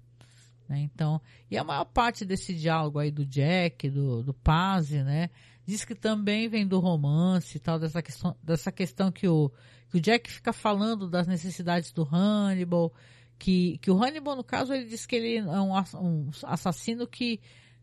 Né? 0.69 0.81
Então, 0.81 1.21
e 1.51 1.57
a 1.57 1.65
maior 1.65 1.85
parte 1.85 2.25
desse 2.25 2.55
diálogo 2.55 2.99
aí 2.99 3.11
do 3.11 3.25
Jack, 3.25 3.89
do, 3.89 4.23
do 4.23 4.35
Paz, 4.35 4.91
né? 4.91 5.31
Diz 5.67 5.85
que 5.85 5.95
também 5.95 6.49
vem 6.49 6.67
do 6.67 6.79
romance 6.79 7.57
e 7.57 7.61
tal, 7.61 7.79
dessa 7.79 8.03
questão, 8.03 8.37
dessa 8.43 8.73
questão 8.73 9.11
que 9.11 9.27
o, 9.29 9.51
que 9.91 9.97
o 9.99 10.01
Jack 10.01 10.31
fica 10.31 10.53
falando 10.53 11.09
das 11.09 11.27
necessidades 11.27 11.93
do 11.93 12.03
Hannibal, 12.03 12.93
que, 13.39 13.79
que 13.79 13.91
o 13.91 14.03
Hannibal, 14.03 14.37
no 14.37 14.45
caso, 14.45 14.73
ele 14.73 14.87
diz 14.87 15.07
que 15.07 15.17
ele 15.17 15.37
é 15.37 15.61
um, 15.61 15.73
um 16.01 16.31
assassino 16.45 17.07
que 17.07 17.41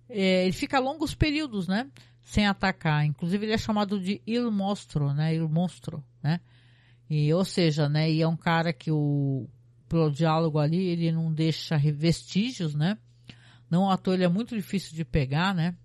é, 0.10 0.44
ele 0.44 0.54
fica 0.54 0.80
longos 0.80 1.16
períodos, 1.16 1.68
né? 1.68 1.90
Sem 2.22 2.48
atacar. 2.48 3.06
Inclusive, 3.06 3.46
ele 3.46 3.54
é 3.54 3.58
chamado 3.58 4.00
de 4.00 4.22
Il 4.26 4.52
Mostro, 4.52 5.14
né? 5.14 5.36
Il 5.36 5.48
Monstro, 5.48 6.04
né? 6.24 6.40
E, 7.10 7.32
ou 7.34 7.46
seja, 7.46 7.88
né, 7.88 8.10
e 8.10 8.22
é 8.22 8.28
um 8.28 8.36
cara 8.36 8.74
que 8.74 8.92
o 8.92 9.48
pelo 9.88 10.12
diálogo 10.12 10.60
ali, 10.60 10.78
ele 10.78 11.12
não 11.12 11.34
deixa 11.34 11.78
vestígios, 11.78 12.74
né? 12.74 12.98
Não 13.70 13.90
à 13.90 13.98
toa 13.98 14.14
ele 14.14 14.24
é 14.24 14.30
muito 14.30 14.56
difícil 14.56 14.96
de 14.96 15.04
pegar, 15.04 15.54
né? 15.54 15.76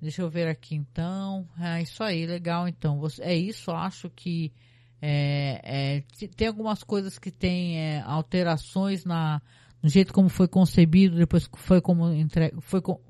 Deixa 0.00 0.22
eu 0.22 0.30
ver 0.30 0.48
aqui 0.48 0.74
então. 0.74 1.48
É 1.58 1.82
isso 1.82 2.02
aí, 2.02 2.26
legal 2.26 2.68
então. 2.68 3.00
É 3.20 3.34
isso, 3.34 3.70
acho 3.70 4.10
que 4.10 4.52
é, 5.00 5.60
é, 5.62 6.26
tem 6.36 6.48
algumas 6.48 6.82
coisas 6.82 7.18
que 7.18 7.30
tem 7.30 7.78
é, 7.78 8.00
alterações 8.00 9.04
na, 9.04 9.40
no 9.82 9.88
jeito 9.88 10.12
como 10.12 10.28
foi 10.28 10.48
concebido, 10.48 11.16
depois 11.16 11.48
foi 11.54 11.80
como 11.80 12.10
entregue, 12.12 12.56
foi 12.60 12.80
com, 12.80 13.00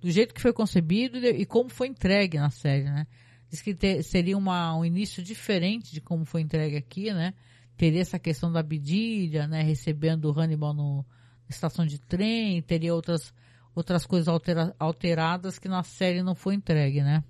do 0.00 0.10
jeito 0.10 0.34
que 0.34 0.40
foi 0.40 0.52
concebido 0.52 1.18
e, 1.18 1.42
e 1.42 1.46
como 1.46 1.68
foi 1.68 1.88
entregue 1.88 2.38
na 2.38 2.50
série, 2.50 2.84
né? 2.84 3.06
Diz 3.48 3.62
que 3.62 3.74
ter, 3.74 4.02
seria 4.02 4.36
uma, 4.36 4.76
um 4.76 4.84
início 4.84 5.22
diferente 5.22 5.92
de 5.92 6.00
como 6.00 6.24
foi 6.24 6.40
entregue 6.40 6.76
aqui, 6.76 7.12
né? 7.12 7.32
Teria 7.76 8.00
essa 8.00 8.18
questão 8.18 8.50
da 8.50 8.62
Bidilha, 8.62 9.46
né? 9.46 9.62
Recebendo 9.62 10.26
o 10.26 10.38
Hannibal 10.38 10.72
no, 10.72 10.98
na 10.98 11.50
estação 11.50 11.84
de 11.86 11.98
trem, 11.98 12.62
teria 12.62 12.94
outras, 12.94 13.34
outras 13.74 14.06
coisas 14.06 14.28
altera, 14.28 14.74
alteradas 14.78 15.58
que 15.58 15.68
na 15.68 15.82
série 15.82 16.22
não 16.22 16.34
foi 16.34 16.54
entregue, 16.54 17.02
né? 17.02 17.22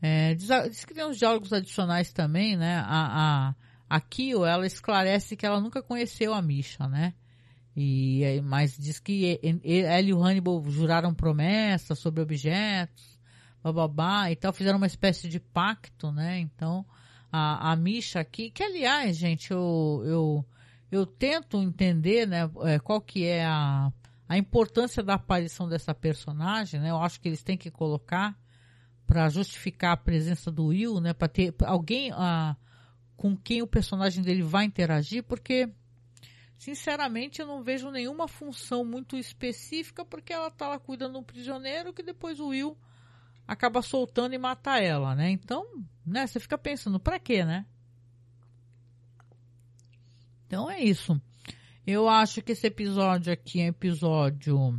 É, 0.00 0.34
diz, 0.34 0.48
diz, 0.70 0.84
que 0.84 0.94
tem 0.94 1.04
uns 1.04 1.18
diálogos 1.18 1.52
adicionais 1.52 2.12
também, 2.12 2.56
né? 2.56 2.76
A, 2.86 3.54
a, 3.90 3.96
a 3.98 4.02
ela 4.46 4.66
esclarece 4.66 5.36
que 5.36 5.44
ela 5.44 5.60
nunca 5.60 5.82
conheceu 5.82 6.32
a 6.32 6.40
Misha, 6.40 6.86
né? 6.86 7.14
E, 7.76 8.40
mas 8.44 8.76
diz 8.76 8.98
que 8.98 9.40
ela 9.64 10.00
e 10.00 10.12
o 10.12 10.22
Hannibal 10.22 10.64
juraram 10.68 11.14
promessas 11.14 11.98
sobre 11.98 12.20
objetos 12.20 13.18
bababá 13.62 14.30
e 14.30 14.36
tal, 14.36 14.52
fizeram 14.52 14.78
uma 14.78 14.86
espécie 14.86 15.28
de 15.28 15.40
pacto, 15.40 16.12
né? 16.12 16.38
Então, 16.38 16.84
a, 17.30 17.72
a 17.72 17.76
Misha 17.76 18.20
aqui, 18.20 18.50
que 18.50 18.62
aliás, 18.62 19.16
gente, 19.16 19.50
eu, 19.50 20.02
eu, 20.04 20.46
eu 20.90 21.06
tento 21.06 21.62
entender, 21.62 22.26
né, 22.26 22.50
é, 22.62 22.78
qual 22.78 23.00
que 23.00 23.24
é 23.24 23.44
a, 23.44 23.92
a 24.28 24.38
importância 24.38 25.02
da 25.02 25.14
aparição 25.14 25.68
dessa 25.68 25.94
personagem, 25.94 26.80
né? 26.80 26.90
Eu 26.90 26.98
acho 26.98 27.20
que 27.20 27.28
eles 27.28 27.42
têm 27.42 27.56
que 27.56 27.70
colocar 27.70 28.38
para 29.06 29.28
justificar 29.30 29.92
a 29.92 29.96
presença 29.96 30.50
do 30.50 30.66
Will, 30.66 31.00
né? 31.00 31.14
Para 31.14 31.28
ter 31.28 31.54
alguém 31.64 32.12
a, 32.12 32.56
com 33.16 33.36
quem 33.36 33.62
o 33.62 33.66
personagem 33.66 34.22
dele 34.22 34.42
vai 34.42 34.64
interagir, 34.64 35.22
porque 35.22 35.68
sinceramente 36.58 37.40
eu 37.40 37.46
não 37.46 37.62
vejo 37.62 37.90
nenhuma 37.90 38.28
função 38.28 38.84
muito 38.84 39.16
específica, 39.16 40.04
porque 40.04 40.32
ela 40.32 40.50
tá 40.50 40.68
lá 40.68 40.78
cuidando 40.78 41.12
de 41.12 41.18
um 41.18 41.22
prisioneiro 41.22 41.92
que 41.92 42.02
depois 42.02 42.38
o 42.38 42.48
Will 42.48 42.76
acaba 43.48 43.80
soltando 43.80 44.34
e 44.34 44.38
mata 44.38 44.78
ela, 44.78 45.14
né? 45.14 45.30
Então, 45.30 45.66
né, 46.04 46.26
você 46.26 46.38
fica 46.38 46.58
pensando, 46.58 47.00
para 47.00 47.18
quê, 47.18 47.46
né? 47.46 47.64
Então 50.46 50.70
é 50.70 50.80
isso. 50.80 51.18
Eu 51.86 52.06
acho 52.06 52.42
que 52.42 52.52
esse 52.52 52.66
episódio 52.66 53.32
aqui 53.32 53.62
é 53.62 53.68
episódio 53.68 54.78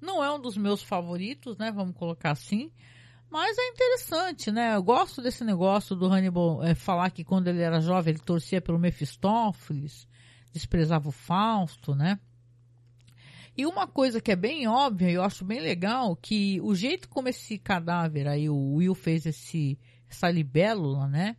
não 0.00 0.22
é 0.22 0.32
um 0.32 0.40
dos 0.40 0.56
meus 0.56 0.82
favoritos, 0.82 1.56
né? 1.58 1.70
Vamos 1.72 1.96
colocar 1.96 2.30
assim. 2.30 2.70
Mas 3.28 3.56
é 3.58 3.68
interessante, 3.68 4.50
né? 4.50 4.74
Eu 4.74 4.82
gosto 4.82 5.22
desse 5.22 5.44
negócio 5.44 5.96
do 5.96 6.06
Hannibal 6.06 6.62
é, 6.62 6.74
falar 6.74 7.10
que 7.10 7.24
quando 7.24 7.48
ele 7.48 7.62
era 7.62 7.80
jovem 7.80 8.12
ele 8.14 8.22
torcia 8.22 8.60
pelo 8.60 8.78
Mephistófeles, 8.78 10.06
desprezava 10.52 11.08
o 11.08 11.12
Fausto, 11.12 11.94
né? 11.94 12.20
E 13.56 13.66
uma 13.66 13.86
coisa 13.86 14.20
que 14.20 14.32
é 14.32 14.36
bem 14.36 14.66
óbvia, 14.66 15.10
eu 15.10 15.22
acho 15.22 15.44
bem 15.44 15.60
legal, 15.60 16.16
que 16.16 16.58
o 16.62 16.74
jeito 16.74 17.08
como 17.08 17.28
esse 17.28 17.58
cadáver 17.58 18.26
aí, 18.26 18.48
o 18.48 18.74
Will 18.74 18.94
fez 18.94 19.26
esse, 19.26 19.78
essa 20.08 20.30
libélula, 20.30 21.06
né? 21.06 21.36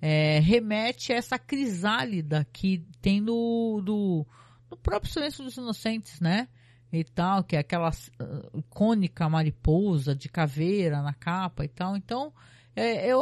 É, 0.00 0.38
remete 0.38 1.12
a 1.12 1.16
essa 1.16 1.38
crisálida 1.38 2.46
que 2.50 2.86
tem 3.02 3.20
no, 3.20 3.82
do, 3.84 4.26
no 4.70 4.76
próprio 4.78 5.12
Silêncio 5.12 5.44
dos 5.44 5.58
Inocentes, 5.58 6.18
né? 6.20 6.48
E 6.90 7.04
tal, 7.04 7.44
que 7.44 7.54
é 7.54 7.58
aquela 7.58 7.90
uh, 7.90 8.58
icônica 8.58 9.28
mariposa 9.28 10.14
de 10.14 10.28
caveira 10.28 11.02
na 11.02 11.12
capa 11.12 11.64
e 11.64 11.68
tal. 11.68 11.96
Então, 11.96 12.32
é, 12.74 13.10
é, 13.10 13.14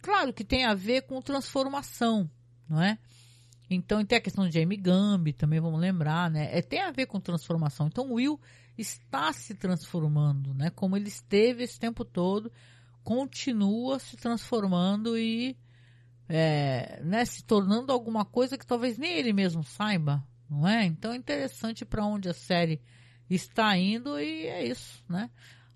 claro 0.00 0.32
que 0.32 0.44
tem 0.44 0.64
a 0.64 0.74
ver 0.74 1.02
com 1.02 1.20
transformação, 1.20 2.30
não 2.68 2.80
é? 2.80 2.96
Então 3.74 4.04
tem 4.04 4.18
a 4.18 4.20
questão 4.20 4.48
de 4.48 4.58
Jamie 4.58 4.76
Gambi, 4.76 5.32
também 5.32 5.60
vamos 5.60 5.80
lembrar, 5.80 6.30
né? 6.30 6.56
É, 6.56 6.62
tem 6.62 6.80
a 6.80 6.90
ver 6.90 7.06
com 7.06 7.20
transformação. 7.20 7.86
Então 7.86 8.10
o 8.10 8.14
Will 8.14 8.40
está 8.76 9.32
se 9.32 9.54
transformando, 9.54 10.54
né? 10.54 10.70
Como 10.70 10.96
ele 10.96 11.08
esteve 11.08 11.64
esse 11.64 11.78
tempo 11.78 12.04
todo, 12.04 12.50
continua 13.02 13.98
se 13.98 14.16
transformando 14.16 15.18
e 15.18 15.56
é, 16.28 17.00
né, 17.04 17.24
se 17.24 17.44
tornando 17.44 17.92
alguma 17.92 18.24
coisa 18.24 18.56
que 18.56 18.66
talvez 18.66 18.96
nem 18.96 19.12
ele 19.12 19.32
mesmo 19.32 19.62
saiba, 19.62 20.24
não 20.48 20.66
é? 20.66 20.84
Então 20.84 21.12
é 21.12 21.16
interessante 21.16 21.84
para 21.84 22.06
onde 22.06 22.28
a 22.28 22.34
série 22.34 22.80
está 23.28 23.76
indo 23.76 24.18
e 24.18 24.46
é 24.46 24.66
isso, 24.66 25.04
né? 25.08 25.30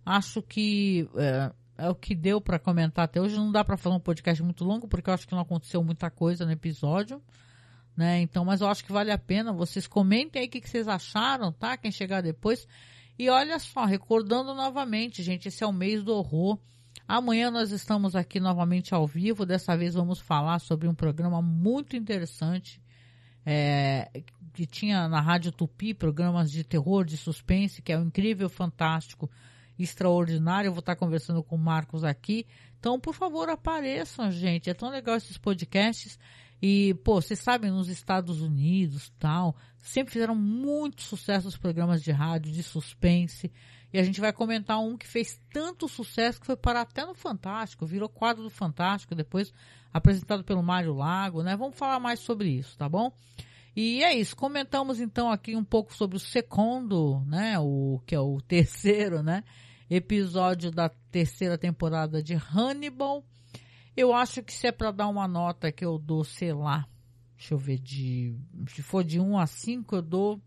Acho 0.04 0.40
que 0.40 1.08
é, 1.16 1.52
é 1.78 1.88
o 1.90 1.94
que 1.94 2.14
deu 2.14 2.40
para 2.40 2.58
comentar 2.58 3.04
até 3.04 3.20
hoje. 3.20 3.36
Não 3.36 3.50
dá 3.50 3.64
para 3.64 3.76
fazer 3.76 3.94
um 3.96 4.00
podcast 4.00 4.42
muito 4.42 4.64
longo 4.64 4.86
porque 4.86 5.10
eu 5.10 5.14
acho 5.14 5.26
que 5.26 5.34
não 5.34 5.42
aconteceu 5.42 5.82
muita 5.82 6.10
coisa 6.10 6.46
no 6.46 6.52
episódio 6.52 7.20
né? 7.96 8.20
Então, 8.20 8.44
mas 8.44 8.60
eu 8.60 8.68
acho 8.68 8.84
que 8.84 8.92
vale 8.92 9.10
a 9.10 9.18
pena. 9.18 9.52
Vocês 9.52 9.86
comentem 9.86 10.42
aí 10.42 10.48
o 10.48 10.50
que, 10.50 10.60
que 10.60 10.68
vocês 10.68 10.86
acharam, 10.86 11.50
tá? 11.52 11.76
Quem 11.76 11.90
chegar 11.90 12.20
depois. 12.20 12.68
E 13.18 13.30
olha 13.30 13.58
só, 13.58 13.84
recordando 13.84 14.54
novamente, 14.54 15.22
gente, 15.22 15.48
esse 15.48 15.64
é 15.64 15.66
o 15.66 15.72
mês 15.72 16.02
do 16.04 16.12
horror. 16.12 16.58
Amanhã 17.08 17.50
nós 17.50 17.70
estamos 17.70 18.14
aqui 18.14 18.38
novamente 18.38 18.94
ao 18.94 19.06
vivo. 19.06 19.46
Dessa 19.46 19.76
vez 19.76 19.94
vamos 19.94 20.20
falar 20.20 20.58
sobre 20.58 20.86
um 20.86 20.94
programa 20.94 21.40
muito 21.40 21.96
interessante 21.96 22.82
é, 23.44 24.10
que 24.52 24.66
tinha 24.66 25.08
na 25.08 25.20
Rádio 25.20 25.52
Tupi, 25.52 25.94
programas 25.94 26.50
de 26.50 26.64
terror, 26.64 27.04
de 27.04 27.16
suspense, 27.16 27.80
que 27.80 27.92
é 27.92 27.98
o 27.98 28.02
incrível, 28.02 28.50
fantástico, 28.50 29.30
extraordinário. 29.78 30.68
Eu 30.68 30.72
vou 30.72 30.80
estar 30.80 30.96
conversando 30.96 31.42
com 31.44 31.54
o 31.54 31.58
Marcos 31.58 32.02
aqui. 32.02 32.44
Então, 32.78 32.98
por 32.98 33.14
favor, 33.14 33.48
apareçam, 33.48 34.30
gente. 34.30 34.68
É 34.68 34.74
tão 34.74 34.90
legal 34.90 35.16
esses 35.16 35.38
podcasts. 35.38 36.18
E, 36.60 36.94
pô, 37.04 37.20
vocês 37.20 37.38
sabem, 37.38 37.70
nos 37.70 37.88
Estados 37.88 38.40
Unidos, 38.40 39.12
tal, 39.18 39.54
sempre 39.78 40.12
fizeram 40.12 40.34
muito 40.34 41.02
sucesso 41.02 41.48
os 41.48 41.56
programas 41.56 42.02
de 42.02 42.10
rádio, 42.10 42.52
de 42.52 42.62
suspense. 42.62 43.52
E 43.92 43.98
a 43.98 44.02
gente 44.02 44.20
vai 44.20 44.32
comentar 44.32 44.78
um 44.78 44.96
que 44.96 45.06
fez 45.06 45.40
tanto 45.52 45.88
sucesso 45.88 46.40
que 46.40 46.46
foi 46.46 46.56
parar 46.56 46.82
até 46.82 47.04
no 47.04 47.14
Fantástico, 47.14 47.86
virou 47.86 48.08
quadro 48.08 48.42
do 48.42 48.50
Fantástico, 48.50 49.14
depois 49.14 49.52
apresentado 49.92 50.44
pelo 50.44 50.62
Mário 50.62 50.94
Lago, 50.94 51.42
né? 51.42 51.56
Vamos 51.56 51.78
falar 51.78 52.00
mais 52.00 52.20
sobre 52.20 52.48
isso, 52.48 52.76
tá 52.76 52.88
bom? 52.88 53.12
E 53.76 54.02
é 54.02 54.14
isso, 54.14 54.34
comentamos 54.34 55.00
então 55.00 55.30
aqui 55.30 55.54
um 55.54 55.64
pouco 55.64 55.94
sobre 55.94 56.16
o 56.16 56.20
segundo, 56.20 57.22
né, 57.26 57.58
o 57.58 58.00
que 58.06 58.14
é 58.14 58.18
o 58.18 58.40
terceiro, 58.48 59.22
né, 59.22 59.44
episódio 59.90 60.70
da 60.70 60.88
terceira 61.10 61.58
temporada 61.58 62.22
de 62.22 62.34
Hannibal. 62.34 63.22
Eu 63.96 64.12
acho 64.12 64.42
que 64.42 64.52
se 64.52 64.66
é 64.66 64.72
para 64.72 64.90
dar 64.90 65.08
uma 65.08 65.26
nota 65.26 65.72
que 65.72 65.84
eu 65.84 65.98
dou, 65.98 66.22
sei 66.22 66.52
lá, 66.52 66.86
deixa 67.36 67.54
eu 67.54 67.58
ver, 67.58 67.78
de, 67.78 68.36
se 68.68 68.82
for 68.82 69.02
de 69.02 69.18
1 69.18 69.38
a 69.38 69.46
5, 69.46 69.96
eu 69.96 70.02
dou 70.02 70.40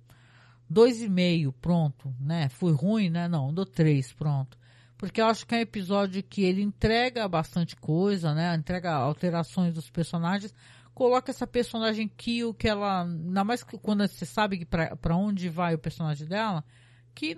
2,5, 0.72 1.54
pronto, 1.60 2.14
né? 2.20 2.48
Fui 2.50 2.72
ruim, 2.72 3.10
né? 3.10 3.28
Não, 3.28 3.54
dou 3.54 3.66
3, 3.66 4.14
pronto. 4.14 4.58
Porque 4.98 5.22
eu 5.22 5.26
acho 5.28 5.48
que 5.48 5.56
é 5.56 5.60
um 5.60 5.62
episódio 5.62 6.22
que 6.22 6.44
ele 6.44 6.62
entrega 6.62 7.28
bastante 7.28 7.76
coisa, 7.76 8.34
né? 8.34 8.54
Entrega 8.54 8.94
alterações 8.94 9.74
dos 9.74 9.90
personagens, 9.90 10.54
coloca 10.94 11.32
essa 11.32 11.48
personagem 11.48 12.08
Kill, 12.08 12.54
que 12.54 12.68
ela, 12.68 13.04
ainda 13.04 13.44
mais 13.44 13.64
quando 13.64 14.06
você 14.06 14.26
sabe 14.26 14.66
para 14.66 15.16
onde 15.16 15.48
vai 15.48 15.74
o 15.74 15.80
personagem 15.80 16.28
dela, 16.28 16.64
que 17.16 17.36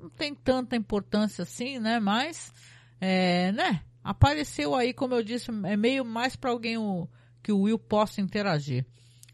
não 0.00 0.08
tem 0.10 0.34
tanta 0.34 0.74
importância 0.74 1.42
assim, 1.42 1.78
né? 1.78 2.00
Mas, 2.00 2.52
é, 3.00 3.52
né? 3.52 3.82
Apareceu 4.06 4.72
aí, 4.72 4.94
como 4.94 5.14
eu 5.14 5.22
disse, 5.22 5.50
é 5.64 5.76
meio 5.76 6.04
mais 6.04 6.36
para 6.36 6.52
alguém 6.52 6.78
o, 6.78 7.08
que 7.42 7.50
o 7.50 7.62
Will 7.62 7.76
possa 7.76 8.20
interagir. 8.20 8.86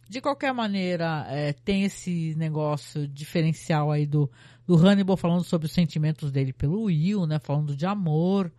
De 0.08 0.18
qualquer 0.18 0.54
maneira, 0.54 1.26
é, 1.28 1.52
tem 1.52 1.84
esse 1.84 2.34
negócio 2.36 3.06
diferencial 3.06 3.92
aí 3.92 4.06
do, 4.06 4.30
do 4.66 4.74
Hannibal 4.74 5.18
falando 5.18 5.44
sobre 5.44 5.66
os 5.66 5.72
sentimentos 5.72 6.32
dele 6.32 6.54
pelo 6.54 6.84
Will, 6.84 7.26
né? 7.26 7.38
Falando 7.38 7.76
de 7.76 7.84
amor 7.84 8.50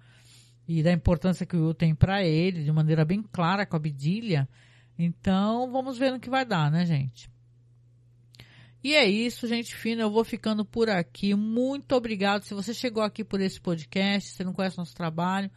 e 0.68 0.84
da 0.84 0.92
importância 0.92 1.48
que 1.48 1.58
o 1.58 1.66
Will 1.66 1.74
tem 1.74 1.96
para 1.96 2.24
ele, 2.24 2.64
de 2.64 2.72
maneira 2.72 3.04
bem 3.04 3.24
clara 3.24 3.66
com 3.66 3.76
a 3.76 3.80
Bidilha. 3.80 4.48
Então, 4.98 5.72
vamos 5.72 5.98
ver 5.98 6.12
no 6.12 6.20
que 6.20 6.30
vai 6.30 6.46
dar, 6.46 6.70
né, 6.70 6.86
gente? 6.86 7.28
E 8.84 8.94
é 8.94 9.04
isso, 9.04 9.48
gente 9.48 9.74
fina. 9.74 10.04
Eu 10.04 10.12
vou 10.12 10.24
ficando 10.24 10.64
por 10.64 10.92
aqui. 10.92 11.34
Muito 11.34 11.96
obrigado. 11.96 12.44
Se 12.44 12.54
você 12.54 12.72
chegou 12.72 13.02
aqui 13.02 13.24
por 13.24 13.42
esse 13.42 13.60
podcast, 13.60 14.30
você 14.30 14.44
não 14.44 14.54
conhece 14.54 14.78
nosso 14.78 14.94
trabalho, 14.94 15.50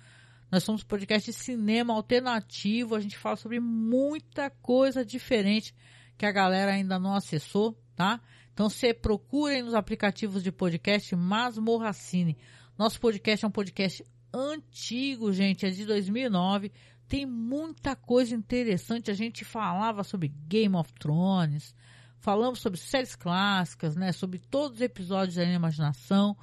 nós 0.57 0.65
somos 0.65 0.83
podcast 0.83 1.31
de 1.31 1.37
cinema 1.37 1.93
alternativo. 1.93 2.95
A 2.95 3.01
gente 3.01 3.19
fala 3.19 3.37
sobre 3.37 3.61
muita 3.61 4.49
coisa 4.49 5.05
diferente 5.05 5.75
que 6.17 6.25
a 6.25 6.33
galera 6.33 6.73
ainda 6.73 6.99
não 6.99 7.15
acessou, 7.15 7.79
tá? 7.95 8.23
Então 8.55 8.71
você 8.71 8.95
procurem 8.95 9.63
nos 9.63 9.75
aplicativos 9.75 10.43
de 10.43 10.51
podcast 10.51 11.15
Masmorra 11.15 11.93
Cine. 11.93 12.39
Nosso 12.79 12.99
podcast 12.99 13.45
é 13.45 13.49
um 13.49 13.51
podcast 13.51 14.03
antigo, 14.33 15.31
gente, 15.31 15.67
é 15.67 15.69
de 15.69 15.85
2009 15.85 16.73
tem 17.07 17.25
muita 17.25 17.95
coisa 17.95 18.35
interessante. 18.35 19.11
A 19.11 19.15
gente 19.15 19.45
falava 19.45 20.03
sobre 20.03 20.27
Game 20.49 20.75
of 20.75 20.93
Thrones, 20.95 21.75
falamos 22.19 22.61
sobre 22.61 22.81
séries 22.81 23.15
clássicas, 23.15 23.95
né? 23.95 24.11
Sobre 24.11 24.39
todos 24.39 24.79
os 24.79 24.83
episódios 24.83 25.37
da 25.37 25.45
imaginação. 25.45 26.37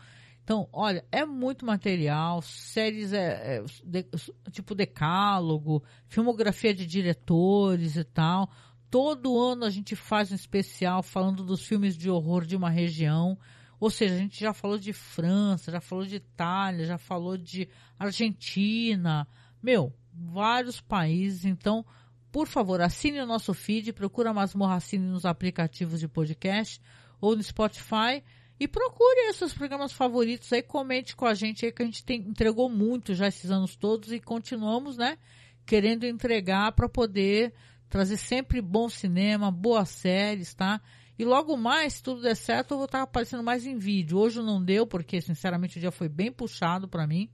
Então, 0.44 0.68
olha, 0.74 1.06
é 1.10 1.26
muito 1.26 1.66
material, 1.66 2.42
séries 2.42 3.14
é, 3.14 3.58
é 3.58 3.64
de, 3.84 4.06
tipo 4.52 4.76
decálogo, 4.76 5.82
filmografia 6.08 6.74
de 6.74 6.86
diretores 6.86 7.96
e 7.96 8.04
tal. 8.04 8.52
Todo 8.90 9.40
ano 9.40 9.64
a 9.64 9.70
gente 9.70 9.96
faz 9.96 10.32
um 10.32 10.36
especial 10.36 11.02
falando 11.02 11.44
dos 11.46 11.66
filmes 11.66 11.98
de 11.98 12.10
horror 12.10 12.46
de 12.46 12.58
uma 12.58 12.70
região. 12.70 13.38
Ou 13.80 13.90
seja, 13.90 14.16
a 14.16 14.18
gente 14.18 14.40
já 14.40 14.54
falou 14.54 14.78
de 14.78 14.92
França, 14.92 15.72
já 15.72 15.80
falou 15.80 16.06
de 16.06 16.18
Itália, 16.18 16.86
já 16.86 16.98
falou 16.98 17.38
de 17.38 17.70
Argentina. 17.98 19.26
Meu, 19.62 19.94
vários 20.14 20.82
países. 20.82 21.46
Então, 21.46 21.86
por 22.32 22.48
favor, 22.48 22.82
assine 22.82 23.20
o 23.22 23.26
nosso 23.26 23.54
feed, 23.54 23.94
procura 23.94 24.34
Masmorra 24.34 24.80
Cine 24.82 25.08
nos 25.08 25.26
aplicativos 25.26 26.02
de 26.02 26.08
podcast 26.08 26.82
ou 27.22 27.36
no 27.36 27.44
Spotify 27.44 28.22
e 28.60 28.68
procure 28.68 29.28
esses 29.28 29.38
seus 29.38 29.54
programas 29.54 29.92
favoritos 29.92 30.52
aí, 30.54 30.62
comente 30.62 31.16
com 31.16 31.26
a 31.26 31.34
gente 31.34 31.66
aí 31.66 31.72
que 31.72 31.82
a 31.82 31.86
gente 31.86 32.04
tem, 32.04 32.22
entregou 32.22 32.70
muito 32.70 33.14
já 33.14 33.28
esses 33.28 33.52
anos 33.52 33.76
todos 33.76 34.12
e 34.12 34.20
continuamos, 34.20 34.98
né, 34.98 35.18
querendo 35.66 36.06
entregar 36.06 36.72
para 36.72 36.88
poder 36.88 37.54
trazer 37.90 38.18
sempre 38.18 38.62
bom 38.62 38.90
cinema, 38.90 39.52
boas 39.52 39.90
séries, 39.90 40.54
tá? 40.54 40.82
E 41.18 41.24
logo 41.24 41.56
mais, 41.56 41.94
se 41.94 42.04
tudo 42.04 42.22
der 42.22 42.36
certo, 42.36 42.72
eu 42.72 42.78
vou 42.78 42.86
estar 42.86 43.04
aparecendo 43.04 43.44
mais 43.44 43.68
em 43.68 43.78
vídeo. 43.78 44.18
Hoje 44.18 44.42
não 44.42 44.64
deu, 44.64 44.88
porque 44.88 45.22
sinceramente 45.22 45.78
o 45.78 45.80
dia 45.80 45.92
foi 45.92 46.10
bem 46.10 46.32
puxado 46.32 46.88
para 46.88 47.06
mim. 47.06 47.30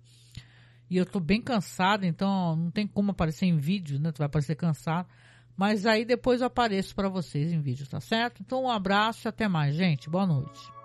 E 0.89 0.97
eu 0.97 1.05
tô 1.05 1.19
bem 1.19 1.41
cansado, 1.41 2.05
então 2.05 2.55
não 2.55 2.71
tem 2.71 2.85
como 2.85 3.11
aparecer 3.11 3.45
em 3.45 3.57
vídeo, 3.57 3.99
né? 3.99 4.11
Tu 4.11 4.17
vai 4.17 4.25
aparecer 4.25 4.55
cansado. 4.55 5.07
Mas 5.55 5.85
aí 5.85 6.03
depois 6.03 6.41
eu 6.41 6.47
apareço 6.47 6.93
para 6.95 7.07
vocês 7.07 7.51
em 7.51 7.61
vídeo, 7.61 7.87
tá 7.87 7.99
certo? 7.99 8.41
Então 8.41 8.63
um 8.63 8.69
abraço 8.69 9.27
e 9.27 9.29
até 9.29 9.47
mais, 9.47 9.75
gente. 9.75 10.09
Boa 10.09 10.25
noite. 10.25 10.78